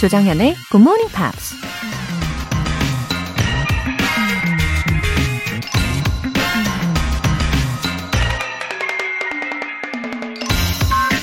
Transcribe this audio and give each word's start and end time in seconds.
조정현의 0.00 0.56
Good 0.70 0.80
Morning 0.80 1.12
Pops. 1.12 1.54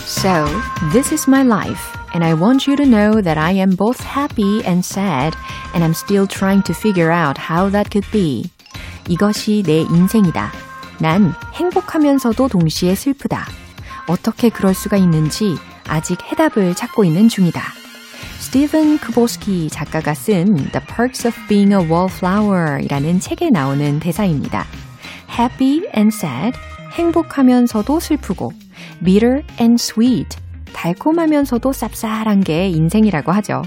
So, 0.05 0.45
this 0.93 1.11
is 1.11 1.27
my 1.27 1.41
life, 1.41 1.81
and 2.13 2.23
I 2.23 2.35
want 2.35 2.67
you 2.67 2.75
to 2.77 2.85
know 2.85 3.19
that 3.19 3.39
I 3.39 3.53
am 3.53 3.75
both 3.75 3.99
happy 3.99 4.61
and 4.63 4.85
sad, 4.85 5.33
and 5.73 5.83
I'm 5.83 5.95
still 5.95 6.27
trying 6.27 6.61
to 6.65 6.75
figure 6.75 7.09
out 7.09 7.39
how 7.39 7.71
that 7.71 7.89
could 7.89 8.07
be. 8.11 8.51
이것이 9.09 9.63
내 9.65 9.81
인생이다. 9.89 10.51
난 10.99 11.33
행복하면서도 11.55 12.47
동시에 12.47 12.93
슬프다. 12.93 13.47
어떻게 14.05 14.49
그럴 14.49 14.75
수가 14.75 14.97
있는지 14.97 15.55
아직 15.87 16.21
해답을 16.21 16.75
찾고 16.75 17.05
있는 17.05 17.27
중이다. 17.27 17.76
스티븐 18.39 18.99
크보스키 18.99 19.67
작가가 19.69 20.13
쓴 20.13 20.55
The 20.55 20.79
Perks 20.87 21.27
of 21.27 21.47
Being 21.47 21.73
a 21.73 21.79
Wallflower 21.79 22.83
이라는 22.83 23.19
책에 23.19 23.49
나오는 23.49 23.99
대사입니다. 23.99 24.65
Happy 25.29 25.81
and 25.95 26.15
sad, 26.15 26.57
행복하면서도 26.93 27.99
슬프고, 27.99 28.51
bitter 29.03 29.41
and 29.59 29.81
sweet, 29.81 30.37
달콤하면서도 30.71 31.71
쌉쌀한 31.71 32.45
게 32.45 32.69
인생이라고 32.69 33.31
하죠. 33.33 33.63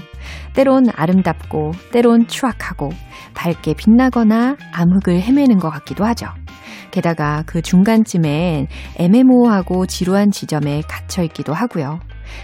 때론 0.53 0.87
아름답고, 0.95 1.73
때론 1.91 2.27
추악하고, 2.27 2.89
밝게 3.33 3.73
빛나거나 3.73 4.55
암흑을 4.71 5.21
헤매는 5.21 5.59
것 5.59 5.69
같기도 5.69 6.05
하죠. 6.05 6.27
게다가 6.91 7.43
그 7.45 7.61
중간쯤엔 7.61 8.67
애매모호하고 8.97 9.85
지루한 9.85 10.31
지점에 10.31 10.81
갇혀 10.87 11.23
있기도 11.23 11.53
하고요. 11.53 11.99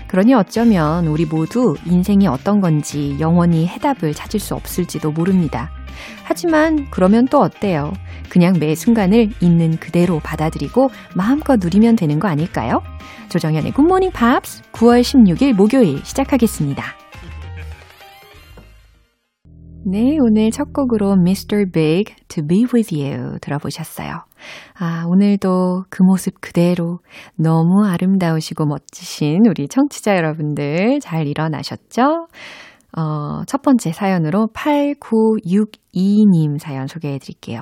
그러니 0.07 0.33
어쩌면 0.33 1.07
우리 1.07 1.25
모두 1.25 1.75
인생이 1.85 2.27
어떤 2.27 2.61
건지 2.61 3.15
영원히 3.19 3.67
해답을 3.67 4.13
찾을 4.13 4.39
수 4.39 4.55
없을지도 4.55 5.11
모릅니다. 5.11 5.69
하지만 6.23 6.87
그러면 6.91 7.25
또 7.25 7.41
어때요? 7.41 7.93
그냥 8.29 8.57
매 8.59 8.75
순간을 8.75 9.31
있는 9.39 9.77
그대로 9.77 10.19
받아들이고 10.19 10.89
마음껏 11.15 11.57
누리면 11.57 11.95
되는 11.95 12.19
거 12.19 12.27
아닐까요? 12.27 12.81
조정현의 13.29 13.71
굿모닝 13.71 14.11
팝스 14.11 14.63
9월 14.71 15.01
16일 15.01 15.53
목요일 15.53 16.01
시작하겠습니다. 16.03 17.06
네, 19.89 20.17
오늘 20.19 20.51
첫 20.51 20.73
곡으로 20.73 21.13
Mr. 21.13 21.71
Big 21.71 22.13
To 22.27 22.45
Be 22.45 22.65
With 22.73 22.93
You 22.93 23.39
들어보셨어요. 23.39 24.21
아, 24.77 25.05
오늘도 25.07 25.85
그 25.89 26.03
모습 26.03 26.41
그대로 26.41 26.99
너무 27.37 27.85
아름다우시고 27.85 28.65
멋지신 28.65 29.45
우리 29.47 29.69
청취자 29.69 30.17
여러분들 30.17 30.99
잘 30.99 31.25
일어나셨죠? 31.25 32.27
어, 32.97 33.43
첫 33.47 33.61
번째 33.61 33.93
사연으로 33.93 34.49
8962님 34.53 36.59
사연 36.59 36.87
소개해 36.87 37.19
드릴게요. 37.19 37.61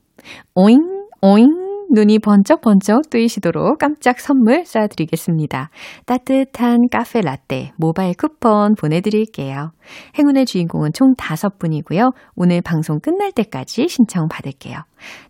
오잉, 0.55 0.79
오잉. 1.21 1.66
눈이 1.89 2.19
번쩍번쩍 2.19 3.09
뜨이시도록 3.09 3.77
깜짝 3.77 4.19
선물 4.19 4.63
쏴드리겠습니다. 4.63 5.69
따뜻한 6.05 6.87
카페 6.91 7.21
라떼 7.21 7.71
모바일 7.77 8.13
쿠폰 8.15 8.75
보내드릴게요. 8.75 9.71
행운의 10.17 10.45
주인공은 10.45 10.91
총 10.93 11.13
5분이고요. 11.15 12.13
오늘 12.35 12.61
방송 12.61 12.99
끝날 12.99 13.31
때까지 13.31 13.87
신청 13.87 14.27
받을게요. 14.27 14.79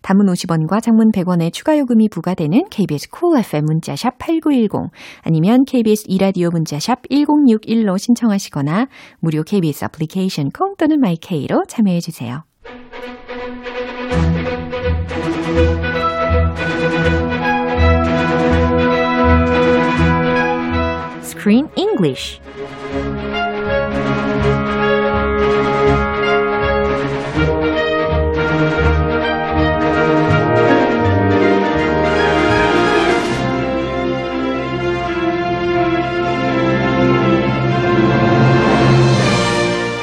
담은 0.02 0.26
50원과 0.26 0.82
장문 0.82 1.12
100원의 1.12 1.52
추가 1.52 1.78
요금이 1.78 2.08
부과되는 2.08 2.68
KBS 2.70 3.10
콜 3.10 3.30
cool 3.30 3.44
FM 3.44 3.64
문자샵 3.66 4.18
8910 4.18 4.90
아니면 5.22 5.64
KBS 5.64 6.04
이라디오 6.08 6.50
문자샵 6.50 7.02
1061로 7.08 7.98
신청하시거나 7.98 8.86
무료 9.20 9.42
KBS 9.44 9.84
애플리케이션 9.84 10.50
콩 10.50 10.74
또는 10.76 11.00
마이케이로 11.00 11.62
참여해 11.68 12.00
주세요. 12.00 12.42
Screen 21.48 21.70
English. 21.76 22.40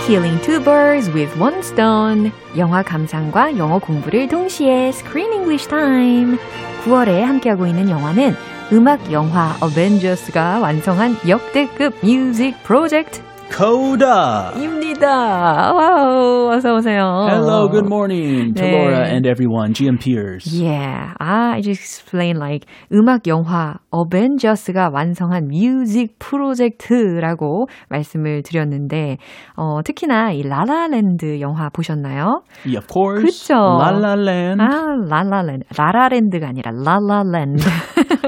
Killing 0.08 0.42
two 0.42 0.60
birds 0.62 1.12
with 1.12 1.32
one 1.40 1.60
stone. 1.62 2.32
영화 2.58 2.82
감상과 2.82 3.60
영어 3.60 3.78
공부를 3.78 4.28
동시에 4.30 4.88
Screen 4.88 5.32
English 5.32 5.68
Time. 5.68 6.40
9월에 6.86 7.22
함께하고 7.22 7.68
있는 7.68 7.92
영화는 7.92 8.55
음악 8.72 9.12
영화 9.12 9.56
어벤져스가 9.62 10.60
완성한 10.60 11.18
역대급 11.28 11.94
뮤직 12.02 12.56
프로젝트 12.64 13.22
Coda!입니다. 13.52 15.72
와우, 15.74 16.50
어서 16.52 16.74
오세요. 16.76 17.26
Hello, 17.30 17.70
good 17.70 17.86
morning 17.86 18.54
to 18.54 18.64
네. 18.64 18.72
Laura 18.72 19.06
and 19.08 19.26
everyone, 19.28 19.74
GMPers. 19.74 20.46
Yeah, 20.52 21.14
아, 21.20 21.54
I 21.54 21.62
just 21.62 21.82
explained 21.82 22.40
like 22.40 22.68
음악 22.92 23.28
영화 23.28 23.76
어벤져스가 23.92 24.90
완성한 24.92 25.48
뮤직 25.48 26.18
프로젝트라고 26.20 27.68
말씀을 27.90 28.44
드렸는데 28.44 29.18
어, 29.56 29.82
특히나 29.84 30.32
이 30.32 30.42
라라랜드 30.44 31.40
영화 31.40 31.70
보셨나요? 31.70 32.42
Yeah, 32.66 32.80
of 32.80 32.88
course. 32.88 33.24
그쵸. 33.24 33.54
La 33.56 33.92
La 33.92 34.14
Land. 34.16 34.62
아, 34.62 34.68
라라랜드. 35.08 35.66
라라랜드가 35.78 36.48
아니라 36.50 36.72
라라랜드. 36.72 37.64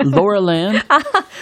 Laura 0.05 0.39
Land. 0.41 0.79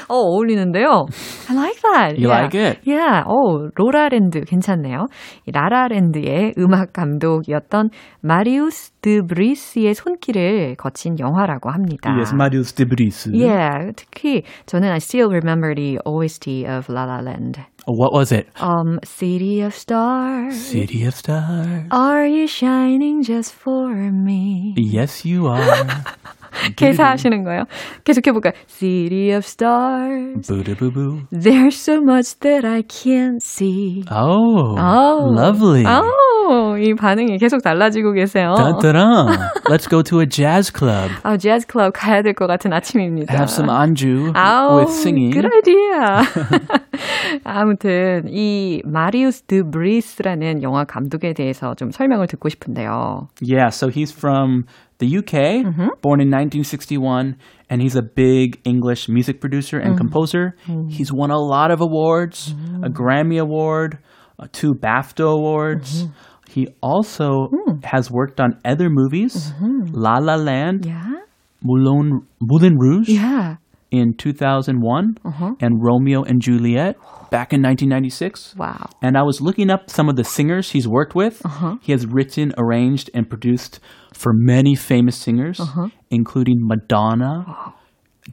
어, 0.08 0.16
어울리는데요. 0.16 1.06
I 1.50 1.56
like 1.56 1.82
that. 1.82 2.18
You 2.18 2.30
yeah. 2.30 2.42
like 2.42 2.56
it? 2.56 2.80
Yeah. 2.86 3.24
어, 3.66 3.70
로라랜드 3.76 4.42
괜찮네요. 4.42 5.08
이 5.46 5.52
라라랜드의 5.52 6.54
음악 6.58 6.94
감독이었던 6.94 7.90
마리우스 8.22 8.92
드 9.02 9.22
브리스의 9.28 9.94
손길을 9.94 10.76
거친 10.78 11.20
영화라고 11.20 11.70
합니다. 11.70 12.12
Yes, 12.12 12.34
Marius 12.34 12.74
de 12.74 12.86
Bris. 12.86 13.30
Yeah, 13.32 13.92
특히 13.96 14.44
저는 14.66 14.90
I 14.90 14.98
still 14.98 15.30
remember 15.30 15.76
the 15.76 16.00
OST 16.06 16.66
of 16.66 16.92
La 16.92 17.06
La 17.06 17.20
Land. 17.22 17.62
What 17.88 18.14
was 18.14 18.32
it? 18.32 18.48
Um, 18.60 19.00
City 19.04 19.62
of 19.62 19.76
Stars. 19.76 20.56
City 20.56 21.06
of 21.06 21.14
Stars. 21.14 21.86
Are 21.92 22.26
you 22.26 22.48
shining 22.48 23.22
just 23.22 23.54
for 23.54 23.94
me? 23.94 24.74
Yes, 24.76 25.24
you 25.24 25.46
are. 25.48 25.86
개사하시는 26.76 27.44
거예요. 27.44 27.64
계속 28.04 28.26
해 28.28 28.32
볼까요? 28.32 28.54
City 28.68 29.32
of 29.36 29.46
Stars. 29.46 30.48
Boo. 30.48 31.22
There's 31.32 31.76
so 31.78 32.02
much 32.02 32.40
that 32.40 32.66
I 32.66 32.82
can't 32.84 33.42
see. 33.42 34.04
Oh, 34.12 34.76
Oh. 34.78 35.30
lovely. 35.34 35.84
Oh, 35.86 36.76
이 36.80 36.94
반응이 36.94 37.38
계속 37.38 37.62
달라지고 37.64 38.14
계세요. 38.14 38.54
Dun. 38.82 39.38
Let's 39.70 39.88
go 39.90 40.02
to 40.04 40.20
a 40.22 40.26
jazz 40.28 40.72
club. 40.72 41.12
아, 41.24 41.38
재즈 41.38 41.66
클럽 41.68 41.92
가야 41.94 42.22
될 42.22 42.34
것 42.34 42.48
같은 42.48 42.72
아침입니다. 42.74 43.34
Have 43.34 43.50
some 43.50 43.70
anju 43.70 44.32
아우, 44.36 44.80
with 44.80 44.92
singing. 44.92 45.32
good 45.34 45.50
idea. 45.52 46.24
아무튼 47.44 48.24
이 48.28 48.82
마리우스 48.86 49.44
드 49.44 49.64
브리스라는 49.70 50.64
영화 50.64 50.84
감독에 50.84 51.34
대해서 51.34 51.74
좀 51.76 51.92
설명을 51.92 52.28
듣고 52.28 52.50
싶은데요. 52.50 53.28
Yeah, 53.42 53.68
so 53.70 53.88
he's 53.90 54.12
from 54.16 54.66
the 55.00 55.18
UK, 55.18 55.66
mm-hmm. 55.66 55.88
born 56.02 56.22
in 56.22 56.30
1961, 56.30 57.38
and 57.70 57.82
he's 57.82 57.96
a 57.96 58.02
big 58.02 58.62
English 58.64 59.10
music 59.10 59.42
producer 59.42 59.78
and 59.78 59.90
mm-hmm. 59.90 59.98
composer. 59.98 60.56
Mm-hmm. 60.66 60.90
He's 60.90 61.12
won 61.12 61.32
a 61.32 61.38
lot 61.38 61.72
of 61.72 61.82
awards, 61.82 62.54
a 62.84 62.90
Grammy 62.90 63.40
Award, 63.40 64.00
uh, 64.40 64.48
two 64.52 64.74
BAFTA 64.74 65.30
Awards. 65.30 66.06
He 66.50 66.68
also 66.82 67.50
mm. 67.52 67.84
has 67.84 68.10
worked 68.10 68.40
on 68.40 68.60
other 68.64 68.90
movies, 68.90 69.52
La 69.62 70.20
La 70.20 70.36
Land, 70.36 70.86
Yeah. 70.86 71.12
Moulin, 71.62 72.22
Moulin 72.40 72.78
Rouge. 72.78 73.10
Yeah. 73.10 73.56
In 73.96 74.14
2001, 74.14 75.18
uh-huh. 75.24 75.56
and 75.60 75.84
Romeo 75.84 76.24
and 76.24 76.42
Juliet 76.42 76.98
back 77.32 77.54
in 77.54 77.62
1996. 77.62 78.56
Wow. 78.56 78.90
And 79.02 79.18
I 79.18 79.24
was 79.24 79.42
looking 79.42 79.70
up 79.70 79.90
some 79.90 80.10
of 80.10 80.16
the 80.16 80.24
singers 80.24 80.72
he's 80.72 80.88
worked 80.88 81.16
with. 81.16 81.46
Uh-huh. 81.46 81.78
He 81.82 81.92
has 81.92 82.06
written, 82.06 82.54
arranged, 82.58 83.10
and 83.14 83.30
produced 83.30 83.80
for 84.14 84.34
many 84.34 84.76
famous 84.76 85.18
singers, 85.18 85.60
uh-huh. 85.60 85.90
including 86.10 86.58
Madonna, 86.60 87.74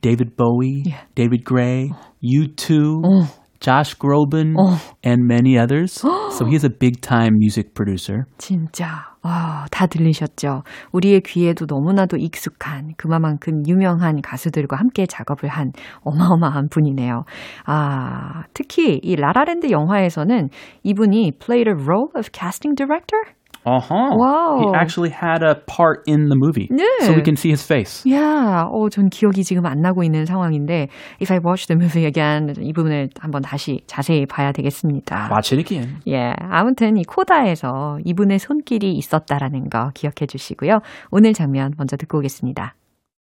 David 0.00 0.36
Bowie, 0.36 0.96
David 1.14 1.44
Gray, 1.44 1.92
U2, 2.22 3.28
Josh 3.62 3.94
Groban, 3.96 4.56
and 5.04 5.22
many 5.24 5.56
others. 5.56 5.92
so 5.92 6.44
he's 6.44 6.64
a 6.64 6.68
big 6.68 7.00
time 7.00 7.38
music 7.38 7.74
producer. 7.74 8.24
진짜. 8.38 9.12
와, 9.22 9.66
다 9.70 9.86
들리셨죠? 9.86 10.64
우리의 10.90 11.20
귀에도 11.20 11.66
너무나도 11.68 12.16
익숙한 12.16 12.94
그만큼 12.96 13.62
유명한 13.68 14.20
가수들과 14.20 14.76
함께 14.76 15.06
작업을 15.06 15.48
한 15.48 15.70
어마어마한 16.02 16.68
분이네요. 16.70 17.22
아, 17.66 18.42
특히 18.52 18.98
이 19.00 19.14
라라랜드 19.14 19.70
영화에서는 19.70 20.48
이분이 20.82 21.34
played 21.38 21.70
a 21.70 21.74
role 21.74 22.08
of 22.16 22.30
casting 22.32 22.74
director? 22.74 23.22
Uh 23.64 23.78
huh. 23.78 24.10
Wow. 24.16 24.58
He 24.58 24.74
actually 24.74 25.10
had 25.10 25.44
a 25.44 25.54
part 25.66 26.02
in 26.06 26.28
the 26.28 26.34
movie. 26.34 26.68
Yeah. 26.68 27.06
So 27.06 27.12
we 27.12 27.22
can 27.22 27.36
see 27.36 27.50
his 27.50 27.64
face. 27.64 28.02
야, 28.10 28.66
어, 28.68 28.88
전 28.90 29.08
기억이 29.08 29.44
지금 29.44 29.66
안 29.66 29.80
나고 29.80 30.02
있는 30.02 30.26
상황인데 30.26 30.88
if 31.20 31.32
I 31.32 31.38
watch 31.38 31.68
the 31.68 31.76
movie 31.78 32.04
again 32.04 32.54
이 32.60 32.72
부분을 32.72 33.10
한번 33.20 33.42
다시 33.42 33.80
자세히 33.86 34.26
봐야 34.26 34.50
되겠습니다. 34.50 35.28
Watch 35.30 35.54
it 35.54 35.60
again. 35.60 36.00
예, 36.08 36.34
아무튼 36.40 36.96
이 36.96 37.04
코다에서 37.04 37.98
이분의 38.04 38.40
손길이 38.40 38.94
있었다라는 38.96 39.70
거 39.70 39.90
기억해 39.94 40.26
주시고요. 40.26 40.80
오늘 41.12 41.32
장면 41.32 41.72
먼저 41.78 41.96
듣고 41.96 42.18
오겠습니다. 42.18 42.74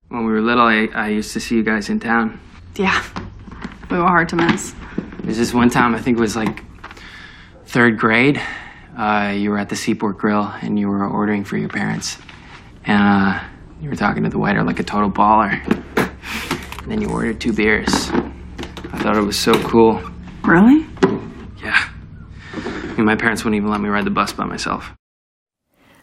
When 0.09 0.25
we 0.25 0.31
were 0.31 0.41
little, 0.41 0.65
I, 0.65 0.87
I 0.93 1.09
used 1.09 1.33
to 1.33 1.41
see 1.41 1.57
you 1.57 1.65
guys 1.65 1.89
in 1.89 1.99
town. 1.99 2.39
Yeah. 2.79 3.01
We 3.89 3.97
were 3.97 4.07
hard 4.07 4.29
to 4.29 4.37
miss. 4.37 4.73
There's 5.23 5.37
this 5.37 5.53
one 5.53 5.69
time, 5.69 5.93
I 5.93 5.99
think 5.99 6.17
it 6.17 6.21
was 6.21 6.37
like 6.37 6.63
third 7.65 7.97
grade. 7.99 8.39
Uh, 8.97 9.33
you 9.35 9.49
were 9.49 9.57
at 9.57 9.69
the 9.69 9.75
Seaport 9.75 10.17
Grill 10.17 10.43
and 10.61 10.77
you 10.77 10.87
were 10.87 11.07
ordering 11.07 11.43
for 11.43 11.57
your 11.57 11.69
parents. 11.69 12.17
And 12.85 13.01
uh, 13.01 13.39
you 13.81 13.89
were 13.89 13.95
talking 13.95 14.23
to 14.23 14.29
the 14.29 14.39
waiter 14.39 14.63
like 14.63 14.79
a 14.79 14.83
total 14.83 15.09
baller. 15.09 15.61
And 16.81 16.91
then 16.91 17.01
you 17.01 17.09
ordered 17.09 17.39
two 17.39 17.53
beers. 17.53 18.09
I 18.09 18.99
thought 18.99 19.15
it 19.15 19.21
was 19.21 19.39
so 19.39 19.53
cool. 19.63 20.01
Really? 20.43 20.85
Yeah. 21.63 21.89
I 22.53 22.93
mean, 22.97 23.05
my 23.05 23.15
parents 23.15 23.43
wouldn't 23.43 23.57
even 23.57 23.69
let 23.69 23.79
me 23.79 23.89
ride 23.89 24.05
the 24.05 24.11
bus 24.11 24.33
by 24.33 24.45
myself. 24.45 24.93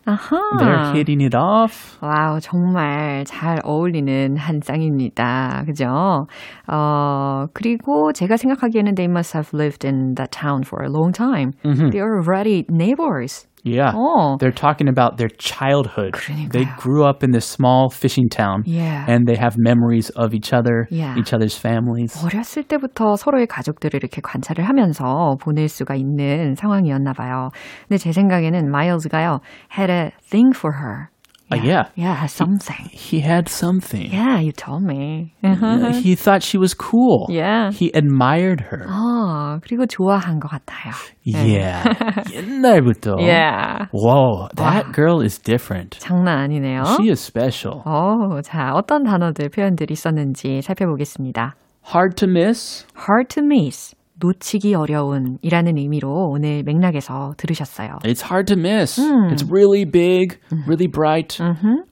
아하. 0.09 0.41
They're 0.59 0.95
hitting 0.95 1.21
it 1.23 1.37
off. 1.37 1.99
와우, 2.01 2.41
정말 2.41 3.25
잘 3.27 3.59
어울리는 3.63 4.37
한 4.39 4.61
쌍입니다. 4.63 5.65
그죠? 5.67 6.27
어, 6.67 7.45
그리고 7.53 8.13
제가 8.15 8.39
생각하기에는 8.39 8.95
they 8.95 9.11
must 9.11 9.37
have 9.37 9.51
lived 9.53 9.87
in 9.87 10.15
that 10.15 10.31
town 10.31 10.63
for 10.65 10.83
a 10.83 10.89
long 10.91 11.13
time. 11.13 11.53
They 11.91 12.01
are 12.01 12.17
already 12.19 12.65
neighbors. 12.71 13.47
Yeah. 13.66 13.94
어. 13.96 14.38
They're 14.40 14.52
talking 14.52 14.90
about 14.90 15.16
their 15.16 15.30
childhood. 15.40 16.12
그러니까요. 16.20 16.52
They 16.52 16.66
grew 16.78 17.06
up 17.08 17.24
in 17.24 17.32
this 17.32 17.46
small 17.48 17.88
fishing 17.90 18.28
town. 18.28 18.64
Yeah. 18.68 19.06
And 19.08 19.26
they 19.26 19.40
have 19.40 19.56
memories 19.58 20.12
of 20.18 20.34
each 20.36 20.52
other, 20.52 20.86
Yeah. 20.92 21.16
each 21.18 21.32
other's 21.34 21.56
families. 21.58 22.12
어렸을 22.26 22.64
때부터 22.64 23.16
서로의 23.16 23.48
가족들을 23.48 23.96
이렇게 23.96 24.20
관찰을 24.22 24.68
하면서 24.68 25.38
보낼 25.40 25.70
수가 25.70 25.96
있는 25.96 26.56
상황이었나 26.56 27.14
봐요. 27.14 27.50
근데 27.88 27.98
제 27.98 28.12
생각에는 28.12 28.70
마일즈가요, 28.70 29.40
had 29.78 29.90
a 29.90 30.12
thing 30.30 30.52
for 30.54 30.76
her. 30.84 31.08
Uh, 31.52 31.58
yeah. 31.62 31.84
Yeah, 31.96 32.26
something. 32.26 32.90
He 32.92 33.20
had 33.20 33.48
something. 33.48 34.10
Yeah, 34.12 34.40
you 34.40 34.52
told 34.54 34.82
me. 34.82 35.36
Uh, 35.44 35.92
He 35.94 36.16
thought 36.16 36.42
she 36.42 36.58
was 36.58 36.74
cool. 36.74 37.28
Yeah. 37.30 37.72
He 37.72 37.92
admired 37.94 38.62
her. 38.72 38.88
어, 38.90 39.60
그리고 39.62 39.86
좋아한 39.86 40.40
것 40.40 40.50
같아요. 40.50 40.94
Yeah. 41.24 41.84
옛날부터. 42.32 43.18
Yeah. 43.20 43.86
Whoa, 43.92 44.48
that 44.56 44.94
girl 44.94 45.22
is 45.22 45.38
different. 45.38 46.00
장난 46.00 46.40
아니네요. 46.40 46.86
She 46.98 47.10
is 47.10 47.20
special. 47.22 47.84
어, 47.86 48.42
자, 48.42 48.72
어떤 48.74 49.04
단어들, 49.04 49.50
표현들이 49.50 49.94
있었는지 49.94 50.62
살펴보겠습니다. 50.64 51.56
Hard 51.94 52.16
to 52.16 52.28
miss. 52.28 52.86
hard 53.08 53.28
to 53.30 53.44
miss, 53.44 53.94
놓치기 54.21 54.75
어려운 54.75 55.39
이라는 55.43 55.79
의미로 55.79 56.29
오늘 56.31 56.63
맥락에서 56.65 57.33
들으셨어요. 57.37 57.99
It's 58.05 58.25
hard 58.25 58.53
to 58.53 58.57
miss. 58.59 59.01
It's 59.31 59.45
really 59.49 59.85
big, 59.85 60.39
really 60.67 60.89
bright. 60.89 61.39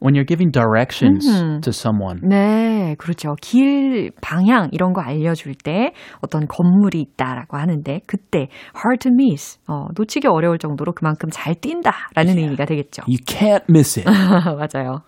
When 0.00 0.14
you're 0.14 0.26
giving 0.26 0.50
directions 0.50 1.24
to 1.26 1.70
someone. 1.70 2.20
네, 2.28 2.94
그렇죠. 2.98 3.34
길, 3.40 4.10
방향 4.20 4.70
이런 4.72 4.92
거 4.92 5.00
알려줄 5.00 5.54
때 5.54 5.92
어떤 6.20 6.46
건물이 6.46 7.00
있다라고 7.00 7.56
하는데 7.56 8.00
그때 8.06 8.48
hard 8.76 9.08
to 9.08 9.12
miss, 9.12 9.58
어, 9.68 9.86
놓치기 9.96 10.26
어려울 10.26 10.58
정도로 10.58 10.92
그만큼 10.92 11.28
잘 11.32 11.54
뛴다라는 11.54 12.38
의미가 12.38 12.64
되겠죠. 12.64 13.02
You 13.06 13.18
can't 13.24 13.64
miss 13.68 13.98
it. 13.98 14.08
맞아요. 14.10 15.00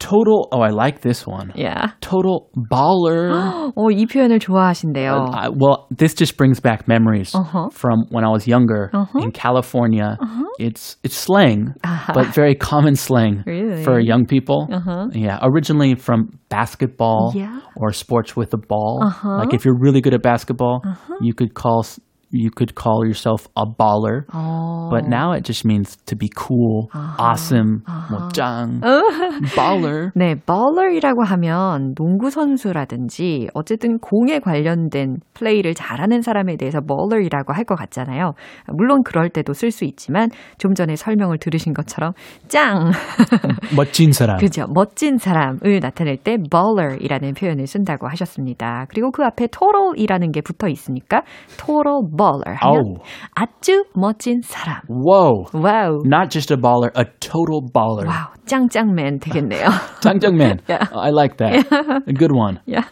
Total. 0.00 0.48
Oh, 0.52 0.60
I 0.60 0.68
like 0.68 1.00
this 1.00 1.24
one. 1.26 1.52
Yeah. 1.54 1.92
Total 2.00 2.50
baller. 2.58 3.72
어, 3.74 3.90
이 3.90 4.04
표현을 4.06 4.38
좋아하신대요. 4.38 5.30
I, 5.32 5.48
well, 5.48 5.86
this 5.90 6.12
just 6.14 6.36
brings 6.36 6.60
back 6.60 6.86
memories 6.88 7.32
Uh-huh. 7.34 7.70
from 7.70 8.04
when 8.10 8.24
I 8.24 8.28
was 8.28 8.46
younger 8.46 8.90
in 9.14 9.30
California. 9.32 10.18
It's 10.58 10.96
it's 11.04 11.16
slang, 11.16 11.74
but 12.12 12.26
very 12.34 12.54
common 12.54 12.96
slang 12.96 13.44
Really? 13.46 13.82
for 13.82 13.98
young 13.98 14.26
people. 14.26 14.68
Yeah, 15.14 15.38
originally 15.42 15.94
from 15.94 16.38
basketball 16.50 17.32
Yeah. 17.34 17.60
or 17.76 17.92
sports 17.92 18.36
with 18.36 18.52
a 18.52 18.58
ball. 18.58 19.00
Like 19.24 19.54
if 19.54 19.64
you're 19.64 19.78
really 19.78 20.02
good 20.02 20.12
at 20.12 20.22
basketball, 20.22 20.82
you 21.22 21.32
could 21.34 21.54
call 21.54 21.80
s- 21.80 21.98
you 22.31 22.49
could 22.55 22.75
call 22.75 23.03
yourself 23.05 23.47
a 23.57 23.65
baller. 23.65 24.25
어, 24.33 24.89
But 24.91 25.05
now 25.07 25.33
it 25.33 25.43
just 25.45 25.65
means 25.65 25.95
to 26.05 26.15
be 26.15 26.29
cool, 26.35 26.89
awesome, 27.17 27.81
뭐 28.09 28.29
짱, 28.33 28.81
baller. 29.55 30.11
네, 30.15 30.35
baller이라고 30.45 31.23
하면 31.23 31.93
농구 31.95 32.29
선수라든지 32.29 33.49
어쨌든 33.53 33.99
공에 33.99 34.39
관련된 34.39 35.17
플레이를 35.33 35.73
잘하는 35.73 36.21
사람에 36.21 36.57
대해서 36.57 36.79
baller이라고 36.81 37.53
할 37.53 37.65
것 37.69 37.75
같잖아요. 37.75 38.33
물론 38.73 39.03
그럴 39.03 39.29
때도 39.29 39.53
쓸 39.53 39.69
수 39.69 39.85
있지만 39.85 40.29
좀 40.57 40.73
전에 40.73 40.95
설명을 40.95 41.37
들으신 41.37 41.73
것처럼 41.73 42.13
짱, 42.47 42.89
멋진 43.75 44.11
사람. 44.11 44.37
그죠? 44.37 44.65
멋진 44.73 45.17
사람을 45.17 45.79
나타낼 45.81 46.17
때 46.17 46.37
baller이라는 46.49 47.33
표현을 47.33 47.67
쓴다고 47.67 48.07
하셨습니다. 48.07 48.85
그리고 48.89 49.11
그 49.11 49.23
앞에 49.23 49.47
total이라는 49.47 50.31
게 50.31 50.41
붙어 50.41 50.67
있으니까 50.67 51.21
total 51.57 52.01
baller 52.19 52.55
하면 52.59 52.75
아우. 52.75 53.03
아주 53.35 53.85
멋진 53.95 54.41
사람. 54.43 54.81
Whoa. 54.89 55.45
와우. 55.53 56.03
Not 56.05 56.29
just 56.29 56.51
a 56.51 56.57
baller, 56.57 56.91
a 56.95 57.05
total 57.21 57.61
baller. 57.73 58.05
와우, 58.05 58.35
짱짱맨 58.45 59.19
되겠네요. 59.19 59.69
짱짱맨. 60.03 60.59
Yeah. 60.67 60.89
I 60.93 61.11
like 61.11 61.37
that. 61.37 61.65
A 62.07 62.13
good 62.13 62.33
one. 62.35 62.59
yeah. 62.67 62.83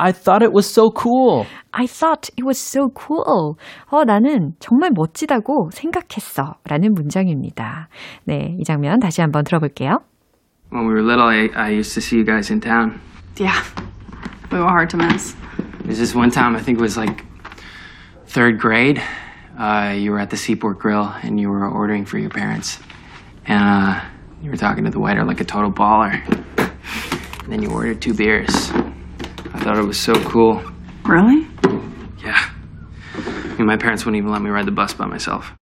I 0.00 0.12
thought 0.12 0.42
it 0.44 0.52
was 0.52 0.64
so 0.64 0.90
cool. 0.94 1.44
I 1.74 1.86
thought 1.88 2.30
it 2.38 2.44
was 2.46 2.56
so 2.56 2.88
cool. 2.94 3.56
어, 3.90 4.04
나는 4.04 4.54
정말 4.60 4.90
멋지다고 4.94 5.70
생각했어. 5.72 6.54
라는 6.64 6.94
문장입니다. 6.94 7.88
네, 8.24 8.54
이 8.60 8.62
장면 8.64 9.00
다시 9.00 9.20
한번 9.20 9.42
들어볼게요. 9.42 9.98
When 10.70 10.86
we 10.86 10.92
were 10.94 11.02
little, 11.02 11.26
I, 11.26 11.48
I 11.56 11.70
used 11.74 11.94
to 11.94 12.00
see 12.00 12.16
you 12.18 12.24
guys 12.24 12.48
in 12.50 12.60
town. 12.60 13.00
Yeah. 13.40 13.58
We 14.52 14.58
were 14.58 14.68
hard 14.70 14.88
to 14.90 14.96
miss. 14.98 15.34
There's 15.84 15.98
this 15.98 16.14
one 16.14 16.30
time, 16.30 16.54
I 16.54 16.60
think 16.62 16.78
it 16.78 16.82
was 16.82 16.96
like 16.96 17.24
third 18.28 18.60
grade. 18.60 19.02
Uh, 19.58 19.94
you 19.96 20.12
were 20.12 20.18
at 20.20 20.30
the 20.30 20.36
Seaport 20.36 20.78
Grill 20.78 21.04
and 21.22 21.40
you 21.40 21.48
were 21.48 21.66
ordering 21.68 22.04
for 22.04 22.18
your 22.18 22.30
parents. 22.30 22.78
And 23.46 23.62
uh, 23.62 24.04
you 24.42 24.50
were 24.50 24.56
talking 24.56 24.84
to 24.84 24.90
the 24.90 25.00
waiter 25.00 25.24
like 25.24 25.40
a 25.40 25.44
total 25.44 25.72
baller. 25.72 26.22
And 27.42 27.52
then 27.52 27.62
you 27.62 27.70
ordered 27.70 28.00
two 28.00 28.14
beers. 28.14 28.50
I 28.50 29.60
thought 29.60 29.78
it 29.78 29.84
was 29.84 29.98
so 29.98 30.14
cool. 30.24 30.62
Really? 31.04 31.46
Yeah. 32.22 32.50
I 33.16 33.54
mean, 33.56 33.66
my 33.66 33.76
parents 33.76 34.04
wouldn't 34.04 34.18
even 34.18 34.30
let 34.30 34.42
me 34.42 34.50
ride 34.50 34.66
the 34.66 34.72
bus 34.72 34.92
by 34.92 35.06
myself. 35.06 35.57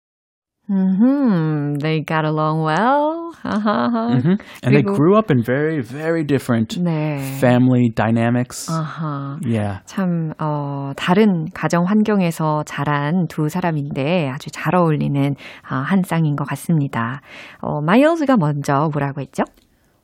Mm-hmm. 0.70 1.76
They 1.80 2.02
got 2.02 2.24
along 2.24 2.64
well. 2.64 3.36
Uh-huh. 3.44 4.16
Mm-hmm. 4.16 4.34
And 4.64 4.76
they 4.76 4.82
grew 4.82 5.18
up 5.18 5.30
in 5.30 5.44
very, 5.44 5.82
very 5.82 6.24
different 6.24 6.80
네. 6.80 7.20
family 7.40 7.90
dynamics. 7.90 8.70
아하. 8.72 9.38
Yeah. 9.44 9.82
참, 9.86 10.34
어, 10.40 10.94
다른 10.96 11.50
가정 11.54 11.84
환경에서 11.84 12.64
자란 12.64 13.28
두 13.28 13.50
사람인데 13.50 14.30
아주 14.30 14.50
잘 14.52 14.76
어울리는 14.76 15.36
아, 15.68 15.76
한 15.76 16.04
쌍인 16.04 16.38
것 16.38 16.48
같습니다. 16.48 17.22
어, 17.60 17.82
마일즈가 17.82 18.38
먼저 18.38 18.90
뭐라고 18.94 19.20
했죠? 19.20 19.44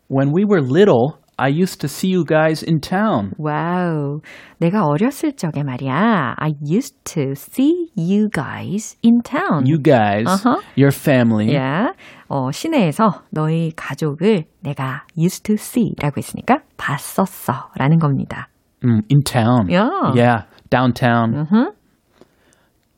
When 0.09 0.33
we 0.35 0.43
were 0.43 0.61
little, 0.61 1.19
I 1.38 1.48
used 1.48 1.80
to 1.80 1.88
see 1.88 2.12
you 2.14 2.24
guys 2.24 2.62
in 2.64 2.78
town. 2.80 3.32
와우. 3.38 4.20
내가 4.58 4.86
어렸을 4.86 5.32
적에 5.34 5.64
말이야. 5.64 6.34
I 6.38 6.52
used 6.62 6.96
to 7.12 7.32
see 7.32 7.88
you 7.96 8.28
guys 8.30 8.96
in 9.04 9.20
town. 9.22 9.66
You 9.66 9.78
guys, 9.82 10.26
Uh-huh. 10.28 10.62
your 10.76 10.92
family. 10.94 11.48
yeah. 11.52 11.92
어, 12.28 12.52
시내에서 12.52 13.22
너희 13.30 13.72
가족을 13.74 14.44
내가 14.60 15.02
used 15.18 15.42
to 15.42 15.54
see 15.54 15.92
라고 16.00 16.18
했으니까 16.18 16.58
봤었어 16.76 17.70
라는 17.76 17.98
겁니다. 17.98 18.48
Mm, 18.84 19.02
in 19.10 19.22
town. 19.24 19.68
Yeah. 19.68 20.12
Yeah. 20.14 20.44
Downtown. 20.70 21.46
Mhm. 21.50 21.72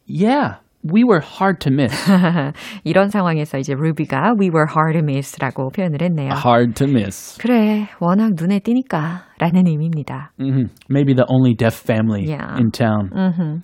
Yeah. 0.07 0.57
We 0.89 1.03
were 1.03 1.21
hard 1.21 1.59
to 1.61 1.73
miss. 1.73 1.93
이런 2.85 3.09
상황에서 3.09 3.59
이제 3.59 3.75
루비가 3.75 4.35
we 4.39 4.51
were 4.51 4.67
hard 4.71 4.93
to 4.97 5.03
miss라고 5.03 5.71
표현을 5.71 6.01
했네요. 6.01 6.31
hard 6.33 6.75
to 6.75 6.87
miss. 6.89 7.37
그래, 7.41 7.89
워낙 7.99 8.35
눈에 8.39 8.61
띄니까 8.61 9.25
라는 9.39 9.67
의미입니다. 9.67 10.31
hmm 10.39 10.67
Maybe 10.89 11.15
the 11.15 11.27
only 11.29 11.55
deaf 11.57 11.75
family 11.75 12.23
Yeah. 12.29 12.55
in 12.57 12.71
town. 12.71 13.11
음흠. 13.13 13.63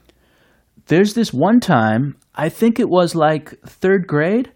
There's 0.89 1.15
this 1.15 1.33
one 1.33 1.61
time, 1.61 2.15
I 2.37 2.49
think 2.49 2.79
it 2.81 2.89
was 2.89 3.15
like 3.15 3.59
third 3.67 4.07
grade. 4.07 4.51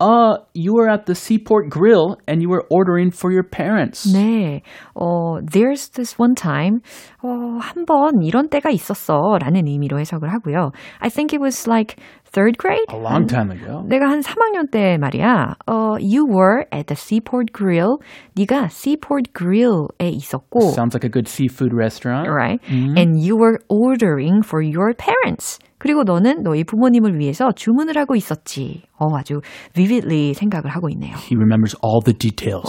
Uh, 0.00 0.38
you 0.52 0.74
were 0.74 0.88
at 0.88 1.06
the 1.06 1.14
Seaport 1.14 1.68
Grill 1.70 2.16
and 2.26 2.42
you 2.42 2.48
were 2.48 2.64
ordering 2.70 3.10
for 3.12 3.30
your 3.30 3.44
parents. 3.44 4.04
네, 4.12 4.62
어, 4.96 5.38
there's 5.44 5.90
this 5.90 6.18
one 6.18 6.34
time, 6.34 6.80
어, 7.22 7.58
한 7.60 7.84
번 7.86 8.22
이런 8.22 8.48
때가 8.48 8.70
있었어 8.70 9.38
라는 9.40 9.66
의미로 9.68 10.00
해석을 10.00 10.32
하고요. 10.32 10.72
I 11.00 11.08
think 11.10 11.32
it 11.32 11.40
was 11.40 11.68
like 11.68 11.96
third 12.32 12.58
grade? 12.58 12.86
A 12.90 12.96
long 12.98 13.26
time 13.28 13.52
ago. 13.52 13.84
내가 13.86 14.08
한 14.10 14.20
3학년 14.22 14.70
때 14.72 14.96
말이야. 14.98 15.54
어, 15.68 15.96
you 16.00 16.26
were 16.26 16.64
at 16.72 16.86
the 16.88 16.96
Seaport 16.96 17.52
Grill. 17.52 17.98
네가 18.34 18.70
Seaport 18.70 19.30
Grill에 19.34 20.08
있었고, 20.08 20.72
Sounds 20.72 20.94
like 20.94 21.04
a 21.04 21.10
good 21.12 21.28
seafood 21.28 21.72
restaurant. 21.72 22.28
right? 22.28 22.60
And 22.68 23.20
you 23.20 23.36
were 23.36 23.60
ordering 23.68 24.42
for 24.42 24.60
your 24.62 24.94
parents. 24.94 25.60
그리고 25.79 26.03
너는 26.03 26.43
너희 26.43 26.63
부모님을 26.63 27.17
위해서 27.17 27.51
주문을 27.55 27.97
하고 27.97 28.15
있었지. 28.15 28.83
어, 28.99 29.15
아주 29.17 29.41
vividly 29.73 30.33
생각을 30.33 30.69
하고 30.69 30.89
있네요. 30.89 31.15
He 31.15 31.35
remembers 31.35 31.75
all 31.83 32.01
the 32.03 32.15
details, 32.17 32.67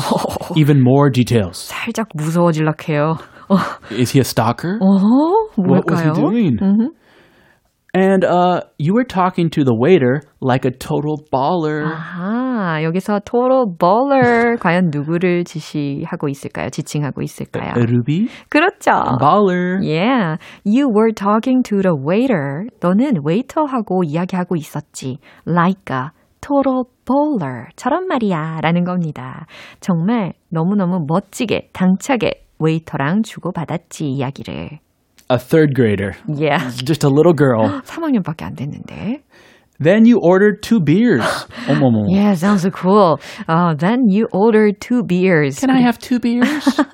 even 0.56 0.78
more 0.80 1.10
details. 1.12 1.68
살짝 1.68 2.08
무서워질락해요. 2.14 3.16
어, 3.48 3.56
Is 3.90 4.12
he 4.16 4.20
a 4.20 4.24
stalker? 4.24 4.78
어 4.80 4.86
What 5.58 5.90
was 5.90 6.00
he 6.02 6.10
뭘까요? 6.10 6.12
doing? 6.14 6.56
음흠. 6.62 6.90
And 7.92 8.24
uh, 8.24 8.60
you 8.78 8.94
were 8.94 9.04
talking 9.04 9.50
to 9.50 9.64
the 9.64 9.74
waiter 9.74 10.22
like 10.40 10.64
a 10.64 10.70
total 10.70 11.16
baller. 11.32 11.84
아하, 11.84 12.82
여기서 12.84 13.20
total 13.24 13.66
baller 13.78 14.56
과연 14.58 14.90
누구를 14.92 15.44
지시하고 15.44 16.28
있을까요? 16.28 16.68
지칭하고 16.70 17.20
있을까요? 17.22 17.72
Ruby? 17.74 18.28
그렇죠. 18.48 18.92
Baller. 19.18 19.80
Yeah, 19.82 20.36
you 20.64 20.88
were 20.88 21.12
talking 21.12 21.62
to 21.64 21.82
the 21.82 21.94
waiter. 21.96 22.68
너는 22.80 23.22
웨이터하고 23.24 24.04
이야기하고 24.04 24.54
있었지. 24.54 25.18
Like 25.46 25.90
a 25.90 26.10
total 26.40 26.84
bowler처럼 27.04 28.06
말이야. 28.06 28.60
라는 28.62 28.84
겁니다. 28.84 29.46
정말 29.80 30.34
너무너무 30.48 31.04
멋지게, 31.08 31.70
당차게 31.72 32.46
웨이터랑 32.60 33.22
주고받았지, 33.22 34.06
이야기를. 34.06 34.78
A 35.29 35.39
third 35.39 35.73
grader. 35.75 36.15
Yeah. 36.27 36.69
Just 36.83 37.03
a 37.03 37.09
little 37.09 37.33
girl. 37.33 37.81
3학년밖에 37.81 38.43
안 38.43 38.55
됐는데. 38.55 39.21
Then 39.77 40.05
you 40.05 40.19
ordered 40.21 40.61
two 40.63 40.79
beers. 40.79 41.25
어머머. 41.67 42.05
Yeah, 42.07 42.33
sounds 42.35 42.61
so 42.61 42.69
cool. 42.71 43.19
Uh, 43.49 43.73
then 43.75 44.07
you 44.07 44.25
ordered 44.31 44.79
two 44.79 45.03
beers. 45.03 45.59
Can 45.59 45.69
I 45.69 45.81
have 45.81 45.99
two 45.99 46.17
beers? 46.19 46.47